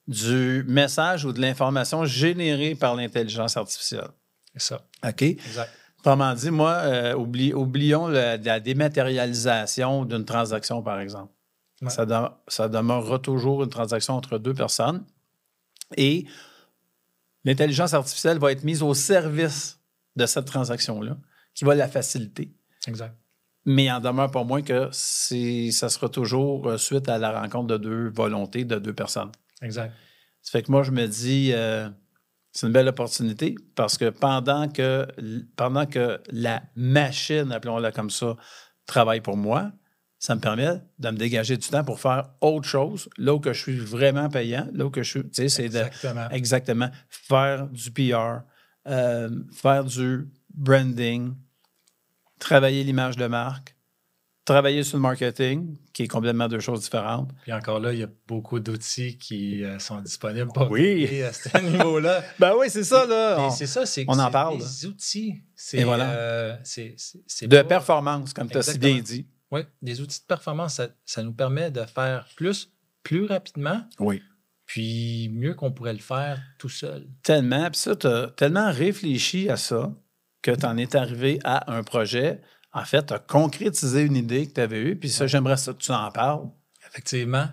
[0.06, 4.08] du message ou de l'information générée par l'intelligence artificielle.
[4.54, 4.86] C'est ça.
[5.06, 5.22] OK?
[5.22, 5.70] Exact.
[5.98, 11.32] Autrement dit, moi, euh, oublie- oublions la dématérialisation d'une transaction, par exemple.
[11.82, 11.90] Ouais.
[11.90, 15.04] Ça, de- ça demeurera toujours une transaction entre deux personnes.
[15.96, 16.26] Et
[17.44, 19.80] l'intelligence artificielle va être mise au service
[20.16, 21.16] de cette transaction-là,
[21.54, 22.52] qui va la faciliter.
[22.86, 23.16] Exact.
[23.64, 27.66] Mais il en demeure pas moins que ça sera toujours euh, suite à la rencontre
[27.68, 29.30] de deux volontés de deux personnes.
[29.62, 29.92] Exact.
[30.42, 31.88] Ça fait que moi, je me dis, euh,
[32.52, 35.06] c'est une belle opportunité parce que pendant que,
[35.56, 38.36] pendant que la machine, appelons-la comme ça,
[38.86, 39.70] travaille pour moi,
[40.18, 43.52] ça me permet de me dégager du temps pour faire autre chose, là où que
[43.52, 45.82] je suis vraiment payant, là où que je suis, tu sais, c'est de,
[46.32, 46.90] Exactement.
[47.08, 48.40] faire du PR,
[48.88, 51.34] euh, faire du branding,
[52.38, 53.74] travailler l'image de marque,
[54.44, 57.30] travailler sur le marketing, qui est complètement deux choses différentes.
[57.42, 61.22] Puis encore là, il y a beaucoup d'outils qui euh, sont disponibles pour Oui.
[61.22, 62.22] à ce niveau-là.
[62.38, 63.36] Ben oui, c'est ça, là.
[63.40, 65.42] On- c'est ça, c'est on en parle, Des outils.
[65.54, 66.10] C'est Et voilà.
[66.12, 69.26] euh, c'est- c'est- c'est de pas- performance, comme tu as si bien dit.
[69.50, 72.70] Oui, des outils de performance, ça, ça nous permet de faire plus,
[73.02, 74.22] plus rapidement, Oui.
[74.66, 77.06] puis mieux qu'on pourrait le faire tout seul.
[77.22, 77.70] Tellement.
[77.70, 79.94] Puis ça, tu as tellement réfléchi à ça
[80.42, 82.40] que tu en es arrivé à un projet.
[82.72, 84.96] En fait, tu as concrétisé une idée que tu avais eue.
[84.96, 85.28] Puis ça, Ouais.
[85.28, 86.48] j'aimerais ça que tu en parles.
[86.86, 87.48] Effectivement.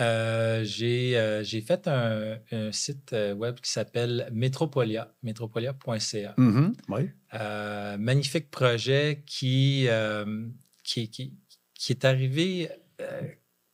[0.00, 6.34] Euh, j'ai euh, j'ai fait un, un site euh, web qui s'appelle Metropolia, metropolia.ca.
[6.36, 6.72] Mhm.
[6.88, 7.10] Oui.
[7.34, 9.86] Euh, magnifique projet qui,
[10.84, 11.32] qui,
[11.90, 12.70] est arrivé,
[13.00, 13.22] euh,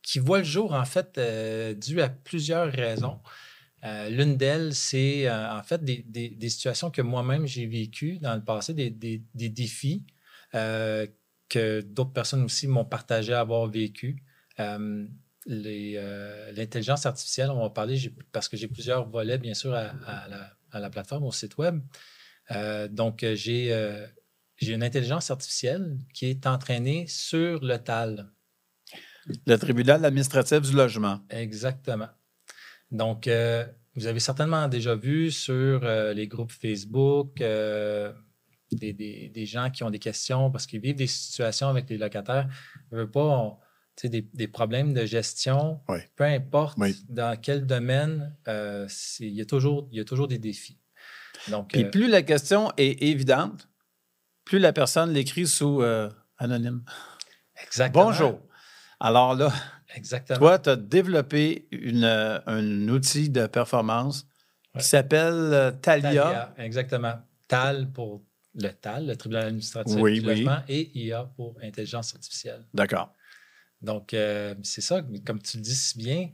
[0.01, 3.19] qui voit le jour, en fait, euh, dû à plusieurs raisons.
[3.83, 8.73] Euh, L'une d'elles, c'est en fait des, situations que moi-même j'ai vécues dans le passé,
[8.73, 10.05] des, défis
[10.53, 14.23] que d'autres personnes aussi m'ont partagé avoir vécu.
[15.47, 19.91] L'intelligence artificielle, on va parler parce que j'ai plusieurs volets, bien sûr, à,
[20.79, 21.81] la, plateforme, au site web.
[22.91, 23.73] Donc, j'ai
[24.61, 28.31] j'ai une intelligence artificielle qui est entraînée sur le TAL.
[29.45, 31.19] Le tribunal administratif du logement.
[31.29, 32.09] Exactement.
[32.91, 38.11] Donc, euh, vous avez certainement déjà vu sur euh, les groupes Facebook euh,
[38.71, 41.97] des, des- des gens qui ont des questions parce qu'ils vivent des situations avec les
[41.97, 42.47] locataires.
[42.91, 43.57] Ils veulent pas, on-
[43.95, 45.99] tu sais, des, des problèmes de gestion, Oui.
[46.15, 46.95] peu importe Oui.
[47.09, 50.79] dans quel domaine, il, y a toujours, il y a toujours des défis.
[51.49, 53.67] Donc, Puis plus la question est évidente,
[54.45, 56.83] plus la personne l'écrit sous euh, anonyme.
[57.63, 58.05] exactement.
[58.05, 58.39] Bonjour.
[58.99, 59.51] Alors là,
[59.95, 60.39] Exactement.
[60.39, 64.25] toi, tu as développé une, euh, un outil de performance
[64.73, 64.81] Ouais.
[64.81, 66.23] qui s'appelle euh, Talia.
[66.23, 67.15] Talia, exactement.
[67.49, 68.23] TAL pour
[68.55, 70.25] le TAL, le tribunal administratif Oui, du oui.
[70.27, 72.65] logement, et IA pour intelligence artificielle.
[72.73, 73.13] D'accord.
[73.81, 76.29] Donc, euh, c'est ça, comme tu le dis si bien,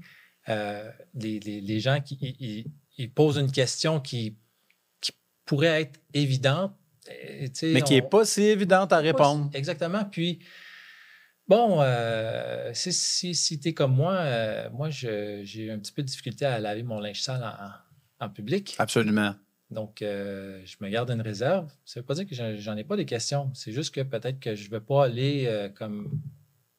[0.50, 4.38] euh, les, les- les gens qui ils- ils- ils posent une question qui,
[5.02, 5.12] qui
[5.46, 6.76] pourrait être évidente.
[7.64, 9.50] Mais qui n'est on- pas si évidente à répondre.
[9.54, 10.06] Exactement.
[10.06, 10.40] Puis,
[11.48, 16.02] bon, euh, si, si, si tu es comme moi, euh, moi, j'ai un petit peu
[16.02, 17.44] de difficulté à laver mon linge sale
[18.20, 18.76] en, en public.
[18.80, 19.36] Absolument.
[19.70, 21.70] Donc, euh, je me garde une réserve.
[21.84, 23.52] Ça ne veut pas dire que j'en- ai pas des questions.
[23.54, 26.10] C'est juste que peut-être que je ne vais pas aller comme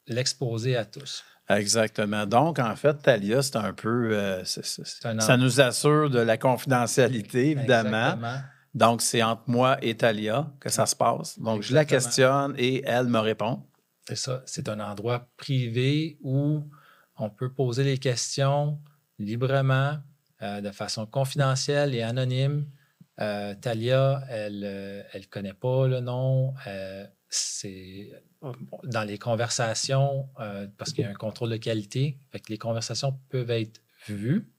[0.07, 1.23] l'exposer à tous.
[1.49, 2.25] Exactement.
[2.25, 4.09] Donc, en fait, Talia, c'est un peu.
[4.15, 8.13] euh, ça nous assure de la confidentialité, évidemment.
[8.13, 8.37] Exactement.
[8.73, 11.39] Donc, c'est entre moi et Talia que ça se passe.
[11.39, 13.63] Donc, je la questionne et elle me répond.
[14.07, 14.41] C'est ça.
[14.45, 16.63] C'est un endroit privé où
[17.17, 18.79] on peut poser les questions
[19.17, 19.97] librement,
[20.41, 22.65] euh, de façon confidentielle et anonyme.
[23.19, 24.59] Euh, Talia, elle
[25.13, 26.53] ne connaît pas le nom.
[26.67, 28.09] euh, c'est
[28.83, 32.57] dans les conversations, euh, parce qu'il y a un contrôle de qualité, fait que les
[32.57, 34.49] conversations peuvent être vues,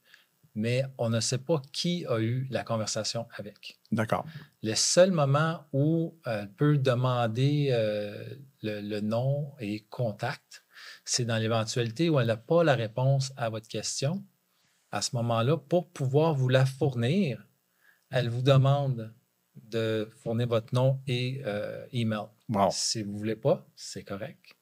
[0.54, 3.78] mais on ne sait pas qui a eu la conversation avec.
[3.92, 4.24] D'accord.
[4.62, 10.64] Le seul moment où euh, elle peut demander euh, le, le nom et contact,
[11.04, 14.24] c'est dans l'éventualité où elle n'a pas la réponse à votre question.
[14.90, 17.46] À ce moment-là, pour pouvoir vous la fournir,
[18.10, 19.14] elle vous demande
[19.54, 22.26] de fournir votre nom et euh, email.
[22.48, 22.68] Wow.
[22.72, 24.56] Si vous ne voulez pas, c'est correct.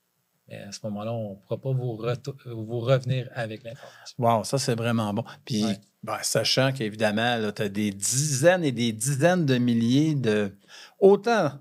[0.49, 4.15] Mais à ce moment-là, on ne pourra pas vous, revenir avec l'information.
[4.19, 5.25] Wow, ça, c'est vraiment bon.
[5.45, 5.79] Puis, Ouais.
[6.03, 10.57] ben, sachant qu'évidemment, tu as des dizaines et des dizaines de milliers de.
[11.01, 11.53] Autant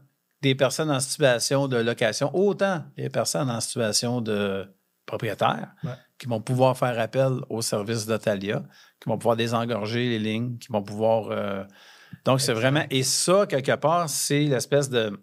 [0.42, 4.68] des personnes en situation de location, autant des personnes en situation de
[5.06, 5.92] propriétaire Ouais.
[6.20, 8.64] qui vont pouvoir faire appel au service d'Otalia,
[9.02, 11.30] qui vont pouvoir désengorger les lignes, qui vont pouvoir.
[11.32, 11.64] euh,
[12.26, 12.84] Donc, c'est vraiment.
[12.90, 15.20] Et ça, quelque part, c'est l'espèce de,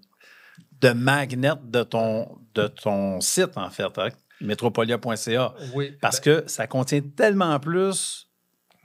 [0.85, 4.09] de magnet de ton, de ton site, en fait, hein,
[4.41, 5.55] metropolia.ca.
[5.75, 8.29] Oui, Parce ben, que ça contient tellement plus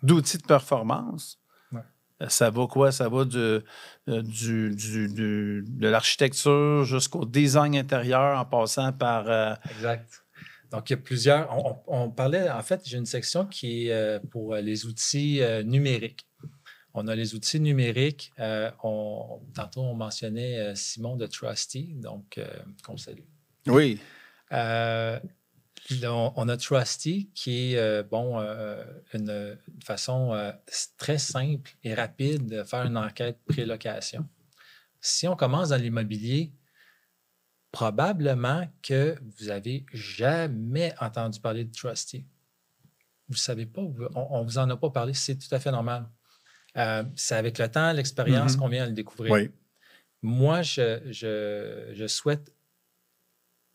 [0.01, 1.37] d'outils de performance.
[1.71, 1.81] Ouais.
[2.21, 2.91] Euh, Ça va quoi?
[2.91, 3.61] Ça va du, euh,
[4.07, 9.29] du- du- du- de l'architecture jusqu'au design intérieur en passant par.
[9.29, 10.23] euh, Exact.
[10.71, 11.49] Donc, il y a plusieurs.
[11.87, 16.25] On, parlait, en fait, j'ai une section qui est pour les outils numériques.
[17.01, 18.31] On a les outils numériques.
[18.39, 22.45] euh, on- tantôt, on mentionnait euh, Simon de Trusty, donc, euh,
[22.83, 23.23] qu'on salue.
[23.67, 23.99] Oui.
[24.51, 25.19] Euh,
[26.03, 28.83] on, on a Trusty qui est euh, bon, euh,
[29.13, 29.29] une,
[29.73, 30.51] une façon euh,
[30.97, 34.27] très simple et rapide de faire une enquête pré-location.
[34.99, 36.51] Si on commence dans l'immobilier,
[37.71, 42.25] probablement que vous avez jamais entendu parler de Trusty.
[43.27, 43.81] Vous ne savez pas,
[44.15, 46.09] on ne vous en a pas parlé, c'est tout à fait normal.
[46.77, 48.59] Euh, c'est avec le temps, l'expérience Mhm.
[48.59, 49.33] qu'on vient à le découvrir.
[49.33, 49.49] Oui.
[50.21, 52.53] Moi, je, je- je souhaite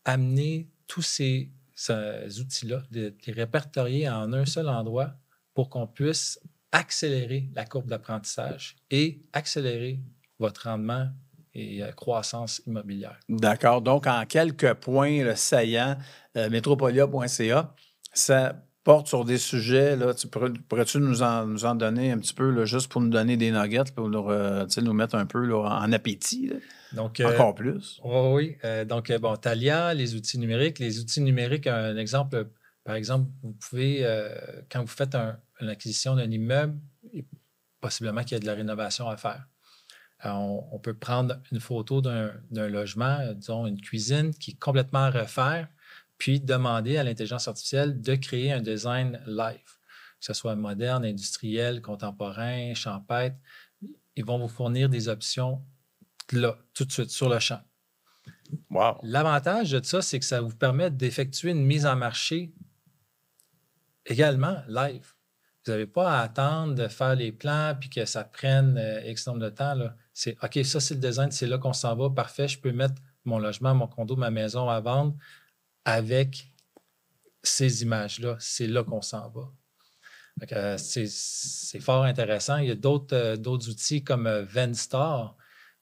[0.05, 5.13] amener tous ces, ces outils-là, de les répertorier en un seul endroit
[5.53, 6.39] pour qu'on puisse
[6.71, 9.99] accélérer la courbe d'apprentissage et accélérer
[10.39, 11.09] votre rendement
[11.53, 13.17] et euh, croissance immobilière.
[13.29, 13.81] D'accord.
[13.81, 15.97] Donc, en quelques points le saillant,
[16.35, 17.73] euh, metropolia.ca,
[18.13, 19.97] ça porte sur des sujets.
[19.97, 23.01] Là, tu pourrais- pourrais-tu nous en, nous en donner un petit peu, là, juste pour
[23.01, 26.47] nous donner des nuggets, pour nous, euh, tu nous mettre un peu là, en appétit,
[26.47, 26.55] là?
[26.93, 27.99] Donc, euh, encore plus?
[28.05, 28.57] Oui, oui.
[28.63, 30.79] Euh, donc, bon, Talia, les outils numériques.
[30.79, 32.47] Les outils numériques, un exemple,
[32.85, 34.05] par exemple, vous pouvez,
[34.71, 36.79] quand vous faites un- une acquisition d'un immeuble,
[37.81, 39.45] possiblement qu'il y a de la rénovation à faire.
[40.23, 45.05] On, on peut prendre une photo d'un d'un logement, disons une cuisine qui est complètement
[45.05, 45.67] à refaire,
[46.17, 49.77] puis demander à l'intelligence artificielle de créer un design live,
[50.19, 53.35] que ce soit moderne, industriel, contemporain, champêtre.
[54.15, 55.61] Ils vont vous fournir des options
[56.31, 57.61] là, tout de suite, sur le champ.
[58.69, 58.99] Wow.
[59.03, 62.53] L'avantage de ça, c'est que ça vous permet d'effectuer une mise en marché
[64.05, 65.13] également live.
[65.65, 69.25] Vous n'avez pas à attendre de faire les plans puis que ça prenne euh, X
[69.25, 69.73] nombre de temps.
[70.13, 72.09] C'est OK, ça, c'est le design, c'est là qu'on s'en va.
[72.09, 75.15] Parfait, je peux mettre mon logement, mon condo, ma maison à vendre
[75.85, 76.51] avec
[77.43, 78.35] ces images-là.
[78.39, 79.51] C'est là qu'on s'en va.
[80.51, 82.57] Euh, c'est- fort intéressant.
[82.57, 85.37] Il y a d'autres euh, outils comme euh, Venstar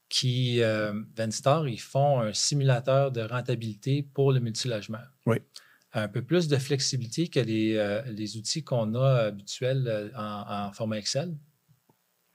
[0.09, 5.01] qui, euh, Venstar, ils font un simulateur de rentabilité pour le multilogement.
[5.25, 5.37] Oui.
[5.93, 10.97] Un peu plus de flexibilité que les, les outils qu'on a habituels en, en format
[10.97, 11.35] Excel.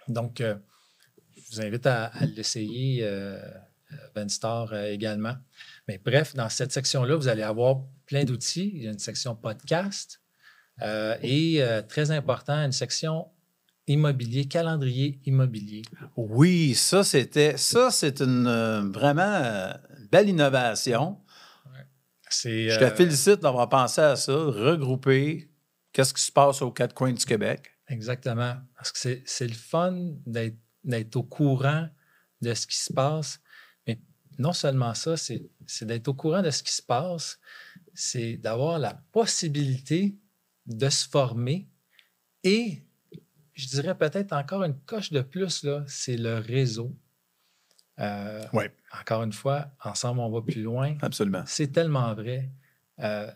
[0.06, 3.04] Donc, je vous invite à, à l'essayer,
[4.14, 5.34] Venstar également.
[5.88, 8.70] Mais bref, dans cette section-là, vous allez avoir plein d'outils.
[8.74, 10.20] Il y a une section podcast
[10.82, 13.26] euh, et, euh, très important, une section
[13.86, 15.82] immobilier, calendrier immobilier.
[16.14, 17.56] Oui, ça, c'était.
[17.56, 19.72] Ça, c'est une euh, vraiment
[20.12, 21.18] belle innovation.
[22.30, 25.50] Je te félicite d'avoir pensé à ça, regrouper
[25.92, 27.78] qu'est-ce qui se passe aux quatre coins du Québec.
[27.88, 28.56] Exactement.
[28.76, 29.96] Parce que c'est, le fun
[30.26, 31.88] d'être au courant
[32.42, 33.40] de ce qui se passe.
[34.38, 35.50] Non seulement ça, c'est,
[35.82, 37.38] d'être au courant de ce qui se passe,
[37.92, 40.16] c'est d'avoir la possibilité
[40.66, 41.68] de se former
[42.44, 42.82] et
[43.54, 46.94] je dirais peut-être encore une coche de plus, c'est le réseau.
[47.98, 48.72] Euh, Ouais.
[48.98, 50.96] Encore une fois, ensemble, on va plus loin.
[51.02, 51.42] Absolument.
[51.44, 52.50] C'est tellement vrai.
[53.00, 53.30] Euh,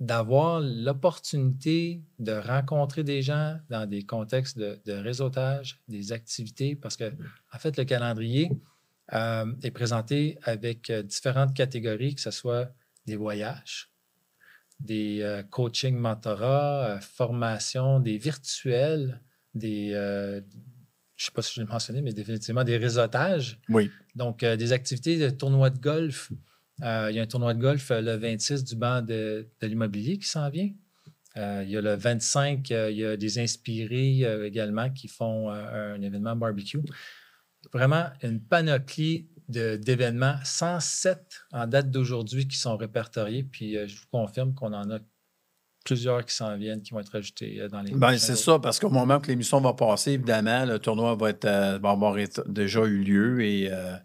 [0.00, 6.96] d'avoir l'opportunité de rencontrer des gens dans des contextes de, de réseautage, des activités, parce
[6.96, 7.12] que,
[7.52, 8.50] en fait, le calendrier
[9.12, 12.72] euh, est présenté avec euh, différentes catégories, que ce soit
[13.06, 13.90] des voyages,
[14.80, 19.20] des euh, coaching mentorat, euh, formations, des virtuels,
[19.54, 20.40] des, euh,
[21.16, 23.58] je ne sais pas si je l'ai mentionné, mais définitivement des réseautages.
[23.68, 23.90] Oui.
[24.14, 26.32] Donc, des activités de tournoi de golf.
[26.82, 30.26] Il y a un tournoi de golf le 26 du banc de, de l'immobilier qui
[30.26, 30.70] s'en vient.
[31.36, 36.00] Il y a le 25, euh, il y a des inspirés également qui font un
[36.00, 36.80] événement barbecue.
[37.72, 43.42] Vraiment une panoplie d'événements, 107 en date d'aujourd'hui qui sont répertoriés.
[43.42, 44.98] Puis euh, je vous confirme qu'on en a
[45.84, 48.58] plusieurs qui s'en viennent, qui vont être ajoutés euh, dans les Ben, prochains c'est ça,
[48.58, 52.16] parce qu'au moment que l'émission va passer, évidemment, le tournoi va, être, euh, va avoir
[52.46, 53.96] déjà eu lieu et euh,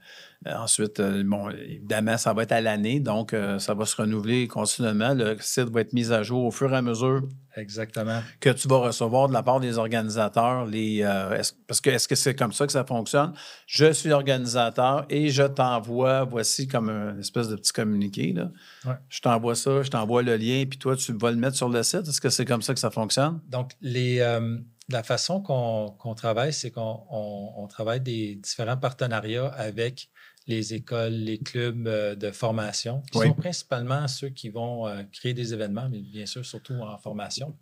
[0.54, 4.48] ensuite, euh, bon, évidemment, ça va être à l'année, donc euh, ça va se renouveler
[4.48, 5.14] continuellement.
[5.14, 7.24] Le site va être mis à jour au fur et à mesure
[7.58, 8.22] Exactement.
[8.40, 10.66] que tu vas recevoir de la part des organisateurs.
[10.66, 13.34] Les, euh, est-ce- parce que est-ce que c'est comme ça que ça fonctionne?
[13.66, 18.34] Je suis organisateur et je t'envoie, voici comme une espèce de petit communiqué.
[18.34, 18.52] Là.
[18.86, 18.96] Ouais.
[19.10, 21.82] Je t'envoie ça, je t'envoie le lien, puis toi, tu vas le mettre sur le
[21.84, 22.08] site.
[22.08, 23.40] Est-ce que c'est comme ça que ça fonctionne?
[23.48, 24.58] Donc, les, euh,
[24.90, 30.10] la façon qu'on travaille, c'est qu'on on- on travaille des différents partenariats avec
[30.48, 33.28] les écoles, les clubs euh, de formation, qui Oui.
[33.28, 37.58] sont principalement ceux qui vont euh, créer des événements, mais bien sûr, surtout en formation.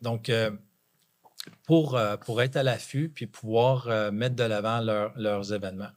[0.00, 0.50] Donc, euh,
[1.64, 5.90] pour, pour être à l'affût puis pouvoir mettre de l'avant leur- leurs événements.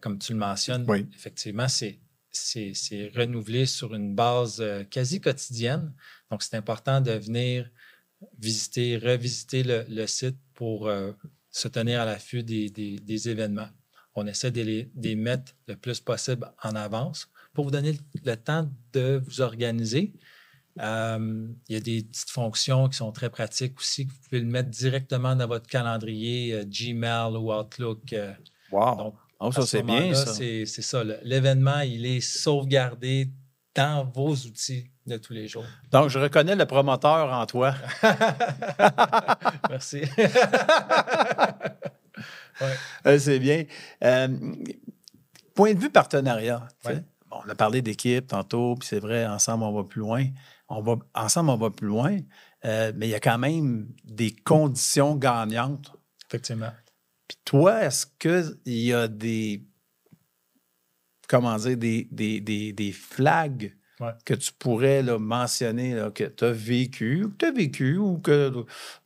[0.00, 1.06] Comme tu le mentionnes, Oui.
[1.14, 2.00] effectivement, c'est
[3.14, 5.92] renouvelé sur une base quasi quotidienne.
[6.30, 7.70] Donc, c'est important de venir
[8.38, 11.12] visiter, revisiter le, le site pour euh,
[11.50, 13.68] se tenir à l'affût des, des- des événements.
[14.16, 17.98] On essaie de les, de les mettre le plus possible en avance pour vous donner
[18.24, 20.12] le, temps de vous organiser.
[20.80, 24.40] Euh, il y a des petites fonctions qui sont très pratiques aussi, que vous pouvez
[24.40, 28.12] le mettre directement dans votre calendrier euh, Gmail ou Outlook.
[28.12, 28.32] euh,
[28.72, 28.96] Wow!
[28.96, 30.32] donc, Oh, ça, ce c'est bien, ça.
[30.32, 31.04] C'est ça.
[31.22, 33.30] L'événement, il est sauvegardé
[33.74, 35.64] dans vos outils de tous les jours.
[35.92, 37.74] Donc, je reconnais le promoteur en toi.
[39.70, 40.02] Merci.
[43.06, 43.64] Euh, c'est bien.
[44.04, 44.28] Euh,
[45.54, 46.66] point de vue partenariat.
[46.84, 47.02] Ouais.
[47.28, 50.24] Bon, on a parlé d'équipe tantôt, puis c'est vrai, ensemble, on va plus loin.
[50.68, 52.18] On va, ensemble, on va plus loin.
[52.64, 55.92] Euh, mais il y a quand même des conditions gagnantes.
[56.28, 56.72] Effectivement.
[57.28, 59.66] Puis toi, est-ce qu'il y a des.
[61.28, 64.12] Comment dire, des, des, des, des flags Ouais.
[64.26, 67.96] que tu pourrais là, mentionner là, que tu as vécu, ou que tu as vécu,
[67.96, 68.52] ou que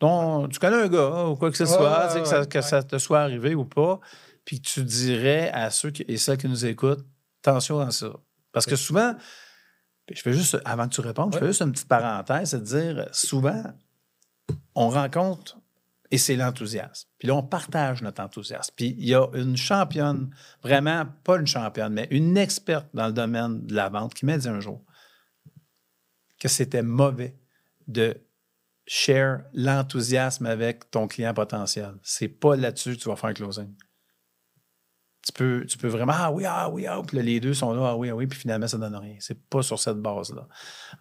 [0.00, 2.62] dont tu connais un gars, ou quoi que ce soit, ouais, que, ça, que ouais.
[2.62, 4.00] ça te soit arrivé ou pas,
[4.44, 7.04] puis que tu dirais à ceux qui- et celles qui nous écoutent,
[7.44, 8.10] attention à ça.
[8.50, 9.14] Parce que souvent,
[10.10, 12.64] je fais juste, avant que tu répondes, je fais juste une petite parenthèse, c'est de
[12.64, 13.62] dire, souvent,
[14.74, 15.56] on rencontre
[16.10, 17.08] et c'est l'enthousiasme.
[17.18, 18.74] Puis là, on partage notre enthousiasme.
[18.76, 23.12] Puis il y a une championne, vraiment pas une championne, mais une experte dans le
[23.12, 24.84] domaine de la vente qui m'a dit un jour
[26.40, 27.36] que c'était mauvais
[27.86, 28.16] de
[28.86, 31.94] share l'enthousiasme avec ton client potentiel.
[32.02, 33.72] C'est pas là-dessus que tu vas faire un closing.
[35.22, 37.72] Tu peux, tu peux vraiment, ah oui, ah oui, ah, puis là, les deux sont
[37.74, 39.16] là, ah oui, ah oui, puis finalement, ça donne rien.
[39.20, 40.48] C'est pas sur cette base-là.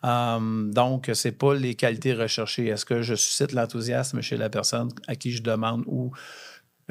[0.04, 2.68] Euh, donc, c'est pas les qualités recherchées.
[2.68, 6.12] Est-ce que je suscite l'enthousiasme chez la personne à qui je demande ou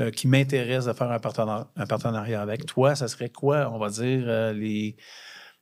[0.01, 2.65] euh, qui m'intéresse de faire un, partenariat, un partenariat avec?
[2.65, 2.95] Toi?
[2.95, 4.97] Ça serait quoi, on va dire, euh, les...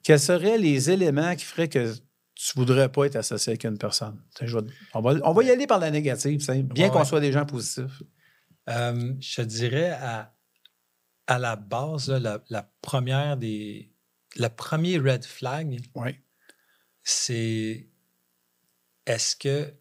[0.05, 1.93] Quels seraient les éléments qui feraient que
[2.37, 4.23] tu voudrais pas être associé avec une personne?
[4.41, 7.05] Je vais- on, va, on va y aller par la négative, bien Ouais, qu'on ouais.
[7.05, 8.03] soit des gens positifs.
[8.69, 10.33] Euh, je dirais à,
[11.27, 13.93] à la base, là, la, la première des.
[14.37, 15.81] Le premier red flag,
[17.03, 17.89] c'est
[19.07, 19.73] est-ce que,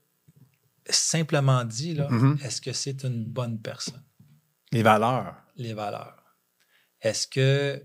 [0.89, 2.37] simplement dit, là, Mhm.
[2.43, 4.03] est-ce que c'est une bonne personne?
[4.71, 5.35] Les valeurs.
[5.57, 6.37] Les valeurs.
[7.01, 7.83] Est-ce que,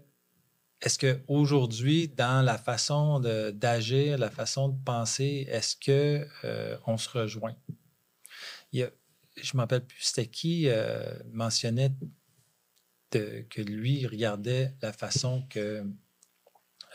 [0.81, 6.79] est-ce que aujourd'hui, dans la façon de- d'agir, la façon de penser, est-ce que euh,
[6.87, 7.57] on se rejoint?
[8.73, 8.91] Il y a,
[9.37, 11.93] je ne me rappelle plus c'était qui euh, mentionnait
[13.13, 15.85] de- que lui regardait la façon que,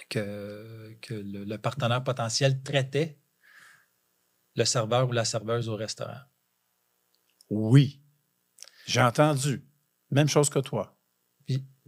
[0.10, 3.18] que, que le, le partenaire potentiel traitait
[4.56, 6.22] le serveur ou la serveuse au restaurant.
[7.50, 8.02] Oui.
[8.86, 9.66] J'ai entendu.
[10.12, 10.98] Même chose que toi.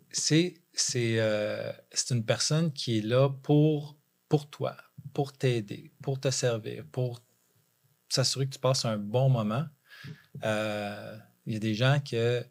[0.10, 0.56] C'est
[0.96, 3.98] euh, c'est une personne qui est là pour
[4.30, 4.78] pour toi,
[5.14, 7.24] pour t'aider, pour te servir, pour
[8.10, 9.66] s'assurer que tu passes un bon moment.
[10.44, 12.46] Euh, Il y a des gens que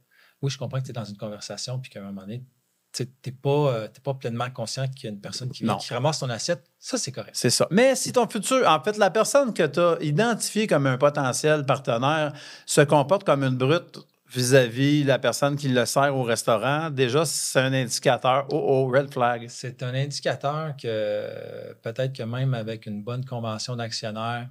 [0.46, 2.44] oui, je comprends que tu es dans une conversation puis qu'à un moment donné,
[2.92, 5.92] tu n'es pas, euh, pas pleinement conscient qu'il y a une personne qui, vient, qui
[5.92, 6.64] ramasse ton assiette.
[6.78, 7.32] Ça, c'est correct.
[7.34, 7.66] C'est ça.
[7.70, 11.66] Mais si ton futur, en fait, la personne que tu as identifiée comme un potentiel
[11.66, 12.32] partenaire
[12.64, 17.60] se comporte comme une brute vis-à-vis la personne qui le sert au restaurant, déjà, c'est
[17.60, 18.46] un indicateur.
[18.50, 19.46] Oh, oh, red flag.
[19.48, 24.48] C'est un indicateur que peut-être que même avec une bonne convention d'actionnaire,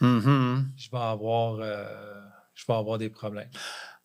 [0.00, 0.72] Mhm.
[0.76, 1.84] je vais avoir, euh,
[2.54, 3.50] je vais avoir des problèmes.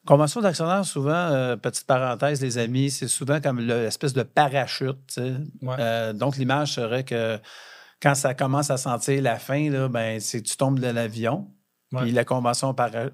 [0.05, 5.19] Convention d'actionnaire, souvent, euh, petite parenthèse, les amis, c'est souvent comme le- l'espèce de parachute.
[5.61, 5.75] Ouais.
[5.79, 7.39] Euh, donc, l'image serait que
[8.01, 11.47] quand ça commence à sentir la fin, là, ben, c'est tu tombes de l'avion.
[11.91, 12.03] Ouais.
[12.03, 13.09] Puis la convention, para-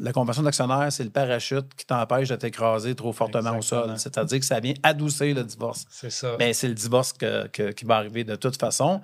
[0.00, 3.82] la convention d'actionnaire, c'est le parachute qui t'empêche de t'écraser trop fortement Exactement.
[3.82, 3.98] au sol.
[3.98, 5.84] C'est-à-dire que ça vient adoucir le divorce.
[5.90, 6.36] C'est ça.
[6.38, 9.00] Mais c'est le divorce que- que- qui va arriver de toute façon.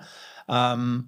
[0.47, 1.05] Hum,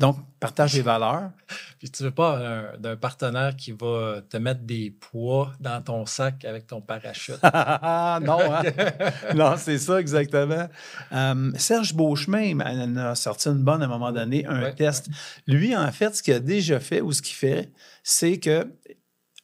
[0.00, 1.30] donc, partage les valeurs.
[1.78, 6.06] Puis tu veux pas un- d'un partenaire qui va te mettre des poids dans ton
[6.06, 7.38] sac avec ton parachute.
[7.42, 8.62] non, hein?
[9.34, 10.68] non, c'est ça exactement.
[11.12, 15.10] Euh, Serge Beauchemin il a sorti une bonne à un moment donné, un Ouais, test.
[15.46, 17.70] Lui, en fait, ce qu'il a déjà fait ou ce qu'il fait,
[18.02, 18.66] c'est que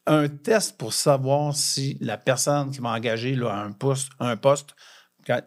[0.07, 4.75] un test pour savoir si la personne qui va engager là, un, poste, un poste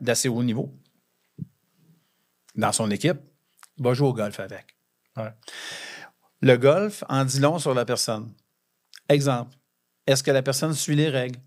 [0.00, 0.72] d'assez haut niveau
[2.54, 3.18] dans son équipe
[3.78, 4.76] va jouer au golf avec.
[6.40, 8.33] Le golf en dit long sur la personne.
[9.09, 9.56] Exemple,
[10.06, 11.40] est-ce que la personne suit les règles?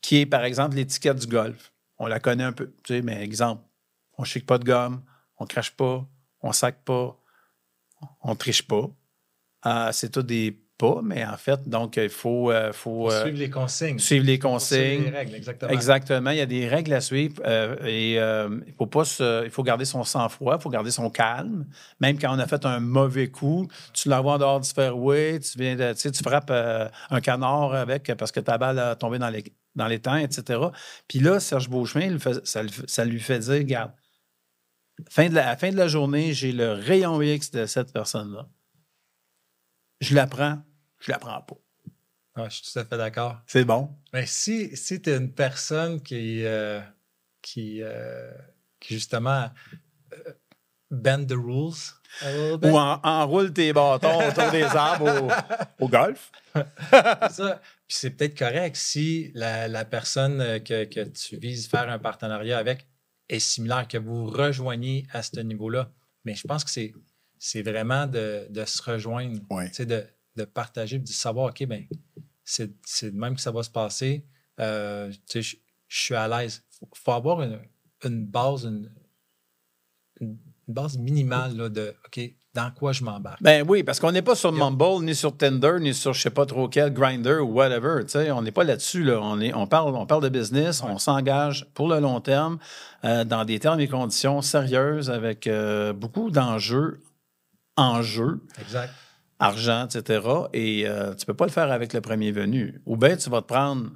[0.00, 1.72] Qui est, par exemple, l'étiquette du golf?
[1.98, 3.64] On la connaît un peu, tu sais, mais exemple,
[4.18, 5.02] on ne chique pas de gomme,
[5.38, 6.06] on crache pas,
[6.40, 7.18] on sac pas,
[8.22, 8.88] on triche pas.
[9.66, 13.38] Euh, c'est tout des pas, mais en fait, donc, il faut, euh, faut euh, suivre
[13.38, 13.98] les consignes.
[13.98, 15.04] suivre les Faut suivre consignes.
[15.04, 15.72] les règles, exactement.
[15.72, 16.30] Exactement.
[16.30, 19.62] Il y a des règles à suivre euh, et il faut pas se- il faut
[19.62, 21.66] garder son sang-froid, il faut garder son calme.
[22.00, 25.58] Même quand on a fait un mauvais coup, tu l'envoies en dehors du fairway, tu
[25.58, 29.18] viens de, tu sais, tu frappes un canard avec parce que ta balle a tombé
[29.18, 30.60] dans les, dans les temps, etc.
[31.08, 33.92] Puis là, Serge Beauchemin, le fait- ça lui fait dire, regarde,
[35.08, 37.92] fin de la, à la fin de la journée, j'ai le rayon X de cette
[37.92, 38.46] personne-là.
[40.00, 40.58] Je la prends,
[41.00, 41.56] je la prends pas.
[42.36, 43.40] Ouais, je suis tout à fait d'accord.
[43.46, 43.96] C'est bon.
[44.12, 46.80] Mais si, si tu es une personne qui, euh,
[47.40, 48.30] qui, euh,
[48.80, 49.50] qui justement
[50.12, 50.32] euh,
[50.90, 51.94] bend the rules
[52.62, 55.22] Ou en- enroule tes bâtons autour des arbres
[55.80, 56.30] au, au golf.
[56.54, 57.60] c'est ça.
[57.88, 62.58] Puis c'est peut-être correct si la, la personne que, que tu vises faire un partenariat
[62.58, 62.86] avec
[63.28, 65.90] est similaire, que vous rejoignez à ce niveau-là.
[66.24, 66.92] Mais je pense que c'est,
[67.38, 69.40] c'est vraiment de, de se rejoindre,
[69.72, 70.06] sais, de,
[70.36, 71.84] de partager, de savoir, OK, ben
[72.44, 72.70] c'est,
[73.12, 74.24] de même que ça va se passer.
[74.60, 75.56] Euh, tu sais, je,
[75.88, 76.62] je suis à l'aise.
[76.72, 77.60] Il faut, faut avoir une,
[78.04, 78.90] une base, une,
[80.20, 82.20] une base minimale là, de, OK,
[82.54, 83.42] dans quoi je m'embarque.
[83.42, 84.50] Ben oui, parce qu'on n'est pas sur.
[84.50, 88.02] Mumble, ni sur Tinder, ni sur je sais pas trop quel Grinder ou whatever.
[88.04, 89.02] tu sais, On n'est pas là-dessus.
[89.04, 89.20] Là.
[89.20, 90.88] On, est, on, parle, on parle de business, Ouais.
[90.90, 92.58] on s'engage pour le long terme
[93.04, 97.00] euh, dans des termes et conditions sérieuses avec euh, beaucoup d'enjeux
[97.76, 98.90] en jeu, Exact.
[99.38, 100.26] Argent, etc.
[100.52, 102.80] Et euh, tu peux pas le faire avec le premier venu.
[102.86, 103.90] Ou bien tu vas te prendre,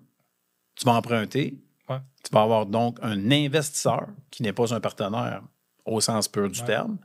[0.76, 1.98] tu vas emprunter, Ouais.
[2.22, 5.42] tu vas avoir donc un investisseur qui n'est pas un partenaire
[5.84, 6.66] au sens pur du Ouais.
[6.66, 6.98] terme,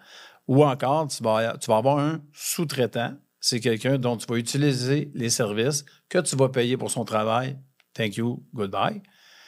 [0.48, 3.14] ou encore tu vas, tu vas avoir un sous-traitant.
[3.40, 7.58] C'est quelqu'un dont tu vas utiliser les services que tu vas payer pour son travail.
[7.94, 9.02] Thank you, goodbye.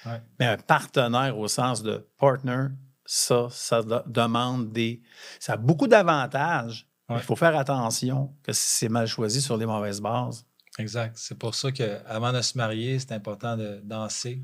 [0.05, 0.21] Ouais.
[0.39, 2.67] Mais un partenaire au sens de partner,
[3.05, 5.01] ça, ça de- demande des.
[5.39, 6.86] Ça a beaucoup d'avantages.
[7.09, 7.17] Ouais.
[7.17, 10.45] Il faut faire attention que si c'est mal choisi sur les mauvaises bases.
[10.77, 11.15] Exact.
[11.17, 14.43] C'est pour ça qu'avant de se marier, c'est important de danser,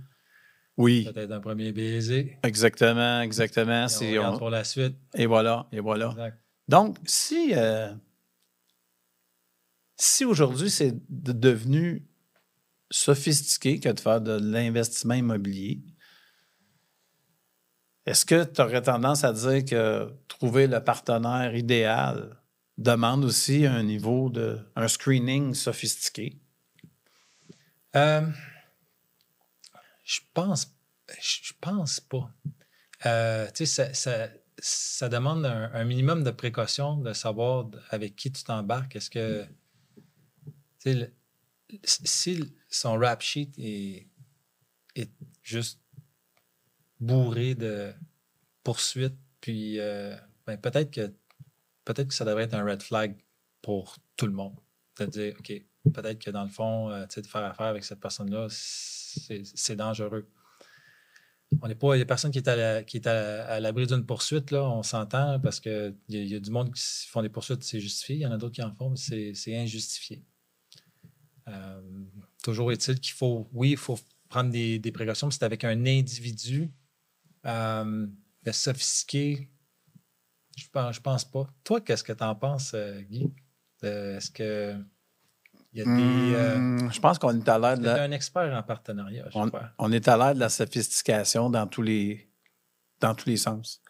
[0.78, 1.04] Oui.
[1.14, 2.38] peut-être un premier baiser.
[2.44, 3.88] Exactement, exactement.
[4.02, 4.96] Et on pour la suite.
[5.14, 6.10] Et voilà, et voilà.
[6.12, 6.40] Exact.
[6.70, 7.94] Donc, si, euh,
[9.98, 12.08] si aujourd'hui c'est de- devenu
[12.90, 15.82] sophistiqué que de faire de l'investissement immobilier,
[18.06, 22.40] est-ce que tu aurais tendance à dire que trouver le partenaire idéal
[22.78, 26.40] demande aussi un niveau de un screening sophistiqué?
[27.96, 28.28] Euh,
[30.04, 30.76] je pense,
[31.22, 32.32] je pense pas.
[33.06, 38.96] Euh, ça, ça, demande un, minimum de précaution de savoir avec qui tu t'embarques.
[38.96, 39.46] Est-ce que,
[40.86, 41.12] le-
[41.84, 44.08] si son rap sheet est,
[44.96, 45.12] est
[45.42, 45.80] juste
[47.00, 47.94] bourré de
[48.64, 50.16] poursuites, puis euh,
[50.46, 51.14] ben, peut-être que
[51.86, 53.16] peut-être que ça devrait être un red flag
[53.62, 54.56] pour tout le monde.
[55.00, 55.52] De dire, OK,
[55.94, 59.76] peut-être que dans le fond, euh, tu sais, de faire affaire avec cette personne-là, c'est
[59.76, 60.30] dangereux.
[61.62, 61.96] On n'est pas.
[61.96, 62.56] Il y a personne qui est à à,
[63.14, 66.50] la- à l'abri d'une poursuite, là, on s'entend, parce qu'il y, a- y a du
[66.52, 68.16] monde qui font des poursuites, c'est justifié.
[68.16, 70.24] Il y en a d'autres qui en font, mais c'est injustifié.
[71.48, 71.82] Euh,
[72.44, 75.86] toujours est-il qu'il faut, oui, il faut prendre des, des précautions, mais c'est avec un
[75.86, 76.72] individu
[77.46, 78.08] euh,
[78.44, 79.50] de sophistiqué.
[80.56, 81.48] Je pense, je pense pas.
[81.64, 83.32] Toi, qu'est-ce que tu en penses, euh, Guy?
[83.84, 84.76] Euh, Est-ce que
[85.74, 86.34] il y a des.
[86.36, 88.62] euh, Hmm, je pense qu'on est à l'air de tu es la, un expert en
[88.64, 89.70] partenariat, je on, crois.
[89.80, 92.30] on est à l'air de la sophistication dans tous les,
[93.00, 93.82] dans tous les sens.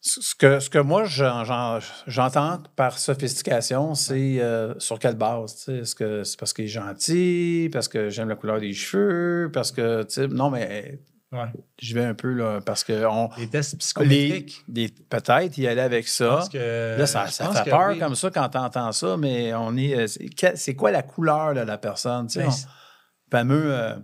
[0.00, 5.68] Ce que, ce que moi, j'en- j'en- j'entends par sophistication, c'est euh, sur quelle base?
[5.68, 9.72] Est-ce que c'est parce qu'il est gentil, parce que j'aime la couleur des cheveux, parce
[9.72, 11.00] que, non, mais
[11.32, 11.50] Ouais.
[11.82, 14.64] je vais un peu, là, parce que on, Les tests les, psychométriques.
[14.68, 16.44] les- peut-être y aller avec ça.
[16.52, 17.98] que- Là, ça, ça fait que peur oui.
[17.98, 19.96] comme ça quand tu entends ça, mais on est.
[19.98, 20.06] euh,
[20.54, 22.28] c'est quoi la couleur de la personne?
[22.28, 22.44] tu sais?
[22.46, 23.96] Ben, On- fameux euh,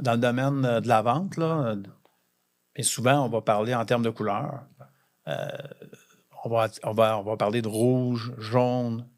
[0.00, 1.74] dans le domaine euh, de la vente, là,
[2.76, 4.64] et souvent, on va parler en termes de couleurs.
[5.28, 5.48] Euh,
[6.44, 9.08] on, va, on, va, on va parler de rouge, jaune,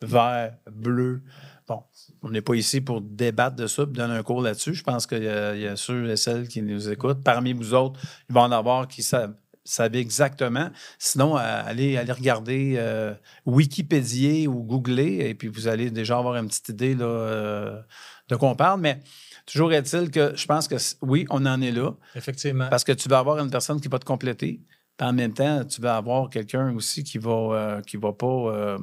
[0.00, 1.22] vert, bleu.
[1.68, 1.82] Bon,
[2.22, 4.72] on n'est pas ici pour débattre de ça, puis donner un cours là-dessus.
[4.74, 7.22] Je pense qu'il y, a- il y a ceux et celles qui nous écoutent.
[7.22, 8.00] Parmi vous autres,
[8.30, 10.70] il va en avoir qui savent, savent exactement.
[10.98, 13.12] Sinon, euh, allez, allez regarder euh,
[13.44, 17.80] Wikipédia ou googler, et puis vous allez déjà avoir une petite idée là, euh,
[18.28, 18.80] de quoi on parle.
[18.80, 19.00] Mais
[19.44, 22.68] toujours est-il que je pense que oui, on en est là, Effectivement.
[22.70, 24.60] parce que tu vas avoir une personne qui va te compléter.
[24.98, 28.26] Puis en même temps, tu vas avoir quelqu'un aussi qui va euh, qui va pas
[28.26, 28.78] euh,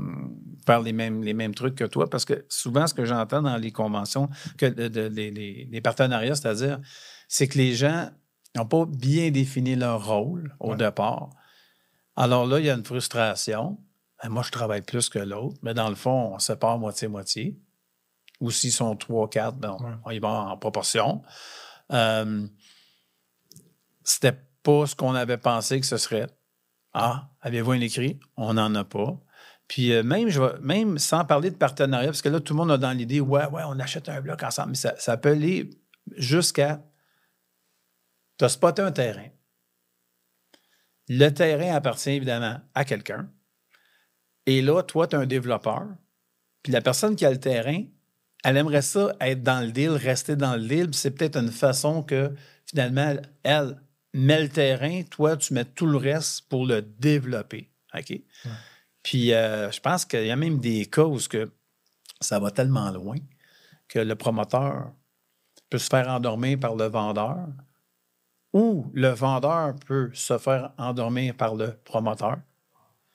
[0.66, 2.10] faire les mêmes, les mêmes trucs que toi.
[2.10, 5.82] Parce que souvent, ce que j'entends dans les conventions, que de- de- les, les- les
[5.82, 6.80] partenariats, c'est-à-dire,
[7.28, 8.10] c'est que les gens
[8.56, 10.78] n'ont pas bien défini leur rôle au Ouais.
[10.78, 11.30] départ.
[12.16, 13.78] Alors là, il y a une frustration.
[14.24, 17.60] Ben, moi, je travaille plus que l'autre, mais dans le fond, on sépare moitié-moitié.
[18.40, 19.96] Ou s'ils sont trois, quatre, ben, on- Ouais.
[20.06, 21.24] on y va en proportion.
[21.92, 22.48] Euh,
[24.04, 26.28] c'était pas ce qu'on avait pensé que ce serait.
[26.92, 28.20] Ah, avez-vous un écrit?
[28.36, 29.18] On n'en a pas.
[29.68, 32.72] Puis euh, même, je même sans parler de partenariat, parce que là, tout le monde
[32.72, 35.70] a dans l'idée, ouais, ouais, on achète un bloc ensemble, mais ça, ça peut aller
[36.18, 36.84] jusqu'à.
[38.38, 39.28] Tu as spoté un terrain.
[41.08, 43.30] Le terrain appartient évidemment à quelqu'un.
[44.48, 45.88] Et là, toi, tu es un développeur.
[46.64, 47.84] Puis la personne qui a le terrain,
[48.44, 50.90] elle aimerait ça être dans le deal, rester dans le deal.
[50.94, 52.34] C'est peut-être une façon que
[52.66, 53.78] finalement, elle
[54.18, 57.70] met le terrain, toi, tu mets tout le reste pour le développer.
[57.98, 58.22] OK?
[59.04, 61.52] Puis euh, je pense qu'il y a même des cas où ce que
[62.20, 63.18] ça va tellement loin
[63.88, 64.92] que le promoteur
[65.70, 67.48] peut se faire endormir par le vendeur
[68.54, 72.38] ou le vendeur peut se faire endormir par le promoteur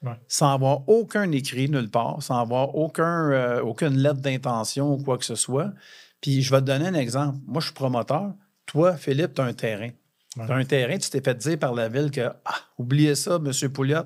[0.03, 0.19] Ouais.
[0.29, 5.19] sans avoir aucun écrit nulle part, sans avoir aucun, euh, aucune lettre d'intention ou quoi
[5.19, 5.75] que ce soit.
[6.23, 7.37] Puis je vais te donner un exemple.
[7.47, 8.33] Moi, je suis promoteur.
[8.65, 9.91] Toi, Philippe, tu as un terrain.
[10.37, 10.47] Ouais.
[10.47, 13.37] Tu as un terrain, tu t'es fait dire par la ville que, ah, oubliez ça,
[13.37, 13.73] M.
[13.73, 14.05] Pouliot,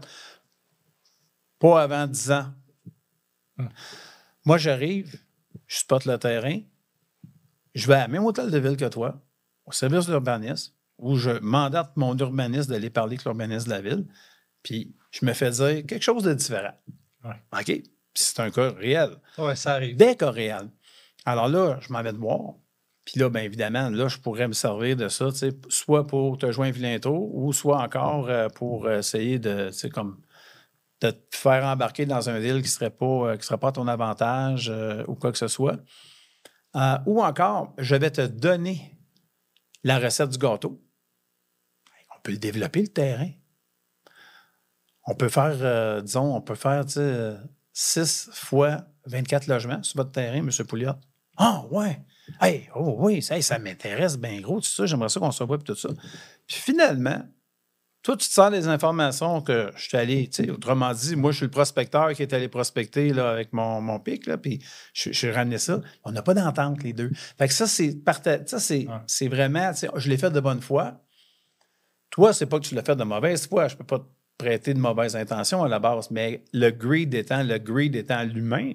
[1.59, 2.47] pas avant 10 ans.
[3.59, 3.69] Hum.
[4.45, 5.19] Moi, j'arrive,
[5.67, 6.61] je spot le terrain,
[7.75, 9.21] je vais à la même hôtel de ville que toi,
[9.67, 14.07] au service d'urbanisme, où je mandate mon urbaniste d'aller parler avec l'urbaniste de la ville,
[14.63, 16.75] puis je me fais dire quelque chose de différent.
[17.25, 17.43] Ouais.
[17.53, 17.65] OK?
[17.65, 19.11] Puis c'est un cas réel.
[19.39, 19.97] Ouais, ça arrive.
[19.97, 20.71] Des cas réels.
[21.25, 22.55] Alors là, je m'en vais te voir.
[23.05, 25.29] Puis là, bien évidemment, là, je pourrais me servir de ça,
[25.69, 30.21] soit pour te joindre vilain ou soit encore euh, pour essayer de, comme,
[31.01, 33.69] de te faire embarquer dans un deal qui ne serait, pas, euh, qui serait pas
[33.69, 35.79] à ton avantage euh, ou quoi que ce soit.
[36.77, 38.99] Euh, ou encore, je vais te donner
[39.83, 40.83] la recette du gâteau.
[42.17, 43.31] On peut développer, le terrain.
[45.07, 47.37] On peut faire, euh, disons, on peut faire, tu sais,
[47.75, 50.51] 6 fois 24 logements sur votre terrain, M.
[50.67, 50.95] Pouliot.
[51.37, 52.01] Ah, ouais.
[52.41, 54.87] Hey, oh oui, ça, ça m'intéresse bien gros, tout ça.
[54.87, 55.89] J'aimerais ça qu'on se voit et tout ça.
[56.47, 57.23] Puis finalement,
[58.03, 61.33] toi, tu te sens des informations que je suis allé, tu sais, autrement dit, moi,
[61.33, 64.63] je suis le prospecteur qui est allé prospecter là, avec mon, mon pic, là, puis
[64.93, 65.81] je, je ramené ça.
[66.05, 67.11] On n'a pas d'entente, les deux.
[67.39, 67.97] Fait que ça, c'est
[68.47, 68.95] ça, c'est, Ouais.
[69.07, 71.01] c'est vraiment, tu sais, je l'ai fait de bonne foi.
[72.11, 73.69] Toi, c'est pas que tu l'as fait de mauvaise foi.
[73.69, 74.05] Je peux pas te
[74.37, 78.73] prêter de mauvaises intentions à la base, mais le greed étant, le greed étant l'humain,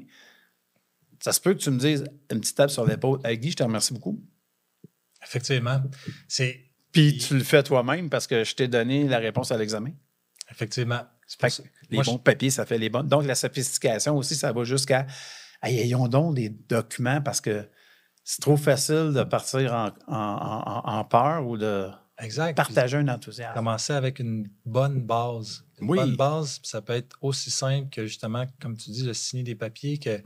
[1.19, 3.19] ça se peut que tu me dises une petite tape sur l'épaule.
[3.23, 4.19] Hey, Guy, je te remercie beaucoup.
[5.23, 5.81] Effectivement.
[6.27, 6.65] C'est.
[6.91, 9.91] Puis tu le fais toi-même parce que je t'ai donné la réponse à l'examen.
[10.49, 11.01] Effectivement.
[11.27, 13.07] C'est Fait que les Moi, bons je- papiers, ça fait les bonnes.
[13.07, 15.05] Donc, la sophistication aussi, ça va jusqu'à.
[15.61, 17.67] Hey, ayons donc des documents parce que
[18.23, 22.55] c'est trop facile de partir en, en- en- en peur ou de Exact.
[22.55, 23.53] partager un enthousiasme.
[23.53, 25.65] Commencer avec une bonne base.
[25.81, 25.97] Une Oui.
[25.99, 29.55] bonne base, ça peut être aussi simple que justement, comme tu dis, de signer des
[29.55, 30.21] papiers que.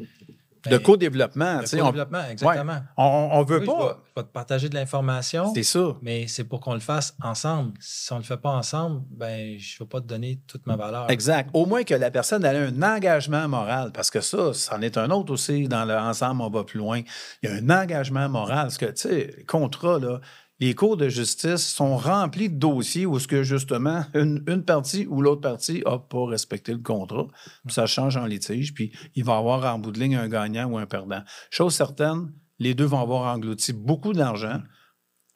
[0.66, 1.60] De ben, co-développement.
[1.62, 2.80] on, co-développement, exactement.
[2.98, 4.00] on, on veut Oui, je, vais, pas.
[4.16, 5.96] je vais te partager de l'information, C'est ça.
[6.02, 7.74] mais c'est pour qu'on le fasse ensemble.
[7.80, 10.66] Si on ne le fait pas ensemble, ben je ne vais pas te donner toute
[10.66, 11.10] ma valeur.
[11.10, 11.50] Exact.
[11.54, 15.10] Au moins que la personne ait un engagement moral, parce que ça, c'en est un
[15.12, 15.68] autre aussi.
[15.68, 17.02] Dans le ensemble, on va plus loin.
[17.42, 18.64] Il y a un engagement moral.
[18.64, 20.20] Parce que, tu sais, les contrats, là,
[20.64, 25.06] les cours de justice sont remplis de dossiers où ce que, justement, une, une partie
[25.08, 27.28] ou l'autre partie n'a pas respecté le contrat.
[27.66, 30.30] Puis ça change en litige, puis il va y avoir en bout de ligne un
[30.30, 31.22] gagnant ou un perdant.
[31.50, 34.62] Chose certaine, les deux vont avoir englouti beaucoup d'argent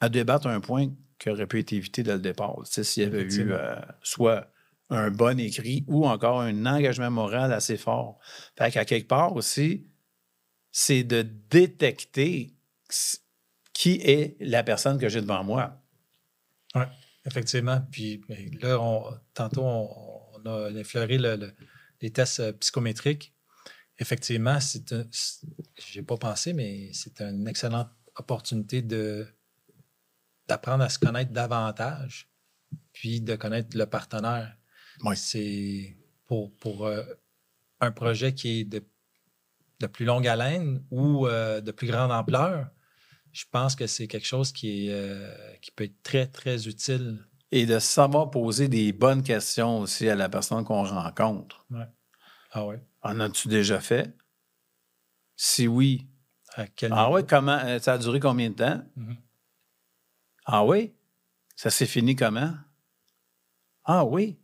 [0.00, 2.56] à débattre un point qui aurait pu être évité dès le départ.
[2.64, 4.50] Tu sais, s'il y avait eu euh, soit
[4.88, 8.18] un bon écrit ou encore un engagement moral assez fort.
[8.56, 9.86] Fait qu'à quelque part aussi,
[10.72, 11.20] c'est de
[11.50, 12.54] détecter
[13.78, 15.80] qui est la personne que j'ai devant moi.
[17.24, 17.80] Effectivement.
[17.92, 18.20] Puis
[18.60, 19.04] là, on-
[19.34, 21.54] tantôt, on, on a effleuré le- le-
[22.00, 23.34] les tests euh, psychométriques.
[23.98, 25.04] Effectivement, c'est un.
[25.12, 25.46] c'est-
[25.92, 29.26] J'ai pas pensé, mais c'est une excellente opportunité de
[30.48, 32.28] d'apprendre à se connaître davantage,
[32.92, 34.56] puis de connaître le partenaire.
[35.04, 35.14] Oui.
[35.16, 37.04] C'est pour, pour euh,
[37.80, 38.82] un projet qui est de,
[39.80, 42.70] de plus longue haleine ou euh, de plus grande ampleur.
[43.38, 45.32] Je pense que c'est quelque chose qui, est, euh,
[45.62, 47.24] qui peut être très, très utile.
[47.52, 51.64] Et de savoir poser des bonnes questions aussi à la personne qu'on rencontre.
[52.50, 52.82] Ah ouais.
[53.00, 54.12] En as-tu déjà fait?
[55.36, 56.08] Si oui,
[56.54, 58.82] À quel ah ouais, comment, euh, ça a duré combien de temps?
[58.96, 59.16] Mhm.
[60.44, 60.92] Ah oui?
[61.54, 62.54] Ça s'est fini comment?
[63.84, 64.36] Ah oui?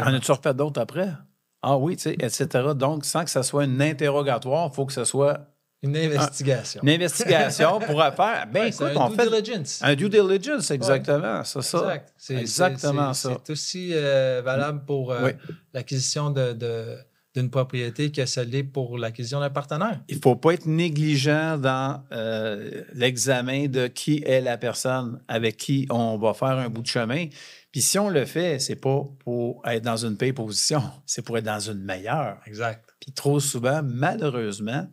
[0.00, 1.14] En as-tu refait d'autres après?
[1.62, 2.74] Ah oui, tu sais, etc.
[2.74, 6.80] Donc, sans que ça soit un interrogatoire, il faut que ce soit Une investigation.
[6.82, 8.46] une investigation pour faire.
[8.52, 9.80] Ben Ouais, c'est écoute, un on due fait diligence.
[9.82, 11.44] un due diligence, exactement.
[11.44, 11.78] C'est ça.
[11.78, 12.12] Exact.
[12.16, 13.38] C'est- Exactement c'est- ça.
[13.44, 15.30] C'est aussi euh, valable pour euh, Oui.
[15.74, 16.96] l'acquisition de, de-
[17.34, 20.00] d'une propriété que l'est pour l'acquisition d'un partenaire.
[20.08, 25.58] Il ne faut pas être négligent dans euh, l'examen de qui est la personne avec
[25.58, 27.26] qui on va faire un bout de chemin.
[27.70, 31.36] Puis si on le fait, c'est pas pour être dans une paix position, c'est pour
[31.36, 32.38] être dans une meilleure.
[32.46, 32.82] Exact.
[33.00, 34.86] Puis trop souvent, malheureusement,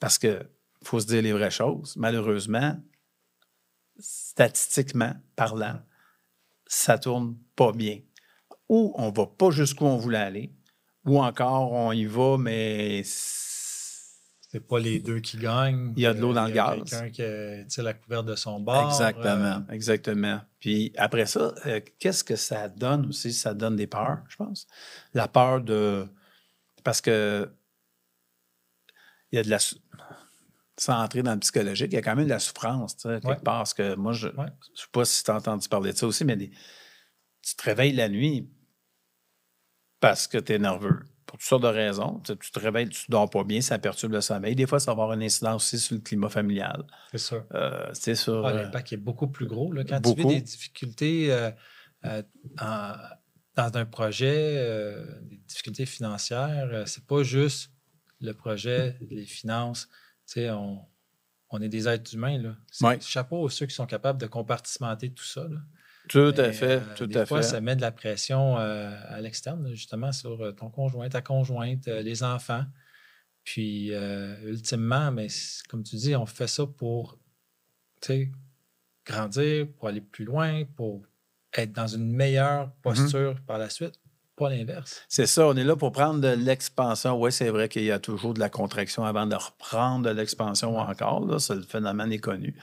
[0.00, 0.42] parce que
[0.82, 2.76] faut se dire les vraies choses, malheureusement,
[3.98, 5.80] statistiquement parlant,
[6.66, 8.00] ça tourne pas bien.
[8.68, 10.52] Ou on va pas jusqu'où on voulait aller,
[11.04, 15.92] ou encore on y va, mais C'est pas les deux qui gagnent.
[15.96, 16.90] Il y a de l'eau dans Euh, le il y a gaz.
[16.90, 18.88] Quelqu'un qui tu sais, la couverte de son bord.
[18.88, 20.40] Exactement, euh, exactement.
[20.60, 23.32] Puis après ça, euh, qu'est-ce que ça donne aussi?
[23.32, 24.66] Ça donne des peurs, je pense.
[25.14, 26.06] La peur de...
[26.84, 27.50] Parce que
[29.32, 29.58] il y a de la...
[30.78, 33.14] Sans entrer dans le psychologique, il y a quand même de la souffrance, tu sais,
[33.20, 33.36] quelque Ouais.
[33.36, 33.58] part.
[33.60, 34.46] Parce que moi, je ne Ouais.
[34.74, 36.50] sais pas si tu as entendu parler de ça aussi, mais des-
[37.42, 38.50] tu te réveilles la nuit
[40.00, 41.00] parce que tu es nerveux.
[41.24, 42.20] Pour toutes sortes de raisons.
[42.20, 44.54] Tu, te réveilles, tu ne dors pas bien, ça perturbe le sommeil.
[44.54, 46.84] Des fois, ça va avoir une incidence aussi sur le climat familial.
[47.10, 47.44] c'est sûr.
[47.54, 48.46] Euh, c'est sur...
[48.46, 49.72] Ah, euh, L'impact est beaucoup plus gros.
[49.72, 49.82] Là.
[49.84, 51.50] Quand tu vis des difficultés euh,
[52.04, 52.22] euh,
[52.60, 52.92] en-
[53.56, 57.72] dans un projet, des difficultés financières, c'est pas juste
[58.20, 59.88] le projet, les finances.
[60.26, 60.84] Tu sais, on,
[61.50, 62.38] on est des êtres humains.
[62.38, 62.56] Là.
[62.80, 63.00] Ouais.
[63.00, 65.46] Chapeau à ceux qui sont capables de compartimenter tout ça.
[65.48, 65.58] là.
[66.08, 67.48] Tout à fait, euh, tout des à fois, fait.
[67.48, 71.88] ça met de la pression euh, à l'externe, justement, sur euh, ton conjoint, ta conjointe,
[71.88, 72.64] euh, les enfants.
[73.42, 73.92] Puis,
[74.42, 75.28] ultimement, mais
[75.68, 77.20] comme tu dis, on fait ça pour
[79.04, 81.06] grandir, pour aller plus loin, pour
[81.54, 84.00] être dans une meilleure posture par la suite.
[84.36, 85.02] Pas l'inverse.
[85.08, 87.18] C'est ça, on est là pour prendre de l'expansion.
[87.20, 90.76] Oui, c'est vrai qu'il y a toujours de la contraction avant de reprendre de l'expansion
[90.78, 91.26] encore.
[91.26, 92.54] Là, le phénomène est connu.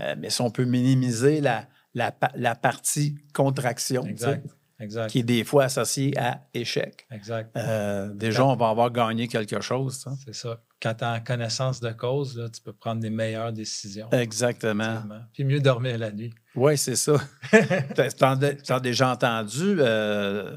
[0.00, 4.46] Euh, mais si on peut minimiser la, la, pa- la partie contraction, tu Exact.
[4.80, 5.08] Exact.
[5.10, 7.56] qui est des fois associée à échec, Exact.
[7.56, 10.04] euh, déjà, on va avoir gagné quelque chose.
[10.24, 10.60] C'est ça.
[10.82, 14.08] Quand tu as connaissance de cause, là, tu peux prendre des meilleures décisions.
[14.10, 15.02] Exactement.
[15.32, 16.34] Puis mieux dormir la nuit.
[16.56, 17.14] Oui, c'est ça.
[18.18, 19.76] T'en as déjà entendu.
[19.78, 20.54] euh,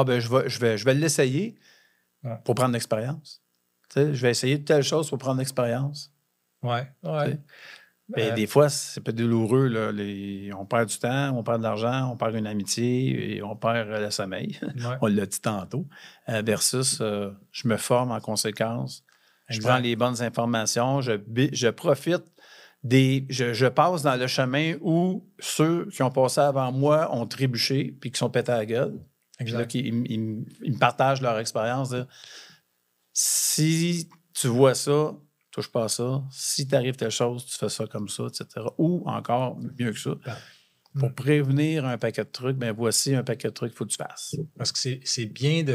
[0.00, 1.54] ah, ben, je vais, je vais, je vais l'essayer
[2.22, 2.36] Ouais.
[2.44, 3.42] pour prendre l'expérience.
[3.94, 6.10] Je vais essayer de telle chose pour prendre l'expérience.
[6.62, 6.86] Ouais.
[7.02, 7.38] ouais.
[8.08, 9.66] Mais Euh, des fois, c'est pas douloureux.
[9.68, 9.92] Là.
[9.92, 13.54] Les- on perd du temps, on perd de l'argent, on perd une amitié et on
[13.56, 14.58] perd euh, le sommeil.
[14.62, 14.96] ouais.
[15.02, 15.86] on l'a dit tantôt.
[16.30, 19.04] Euh, versus, euh, je me forme en conséquence.
[19.48, 21.12] Je prends les bonnes informations, je,
[21.52, 22.24] je profite
[22.82, 23.26] des.
[23.28, 27.94] Je, je passe dans le chemin où ceux qui ont passé avant moi ont trébuché
[28.00, 28.98] puis qui sont pétés à la gueule.
[29.38, 31.94] Puis là, ils, ils- ils me partagent leur expérience.
[33.12, 35.14] Si tu vois ça,
[35.50, 36.22] touche pas à ça.
[36.30, 38.66] Si t'arrive telle chose, tu fais ça comme ça, etc.
[38.78, 43.24] Ou encore, mieux que ça, Ben, pour prévenir un paquet de trucs, ben voici un
[43.24, 44.36] paquet de trucs qu'il faut que tu fasses.
[44.56, 45.72] Parce que c'est bien de,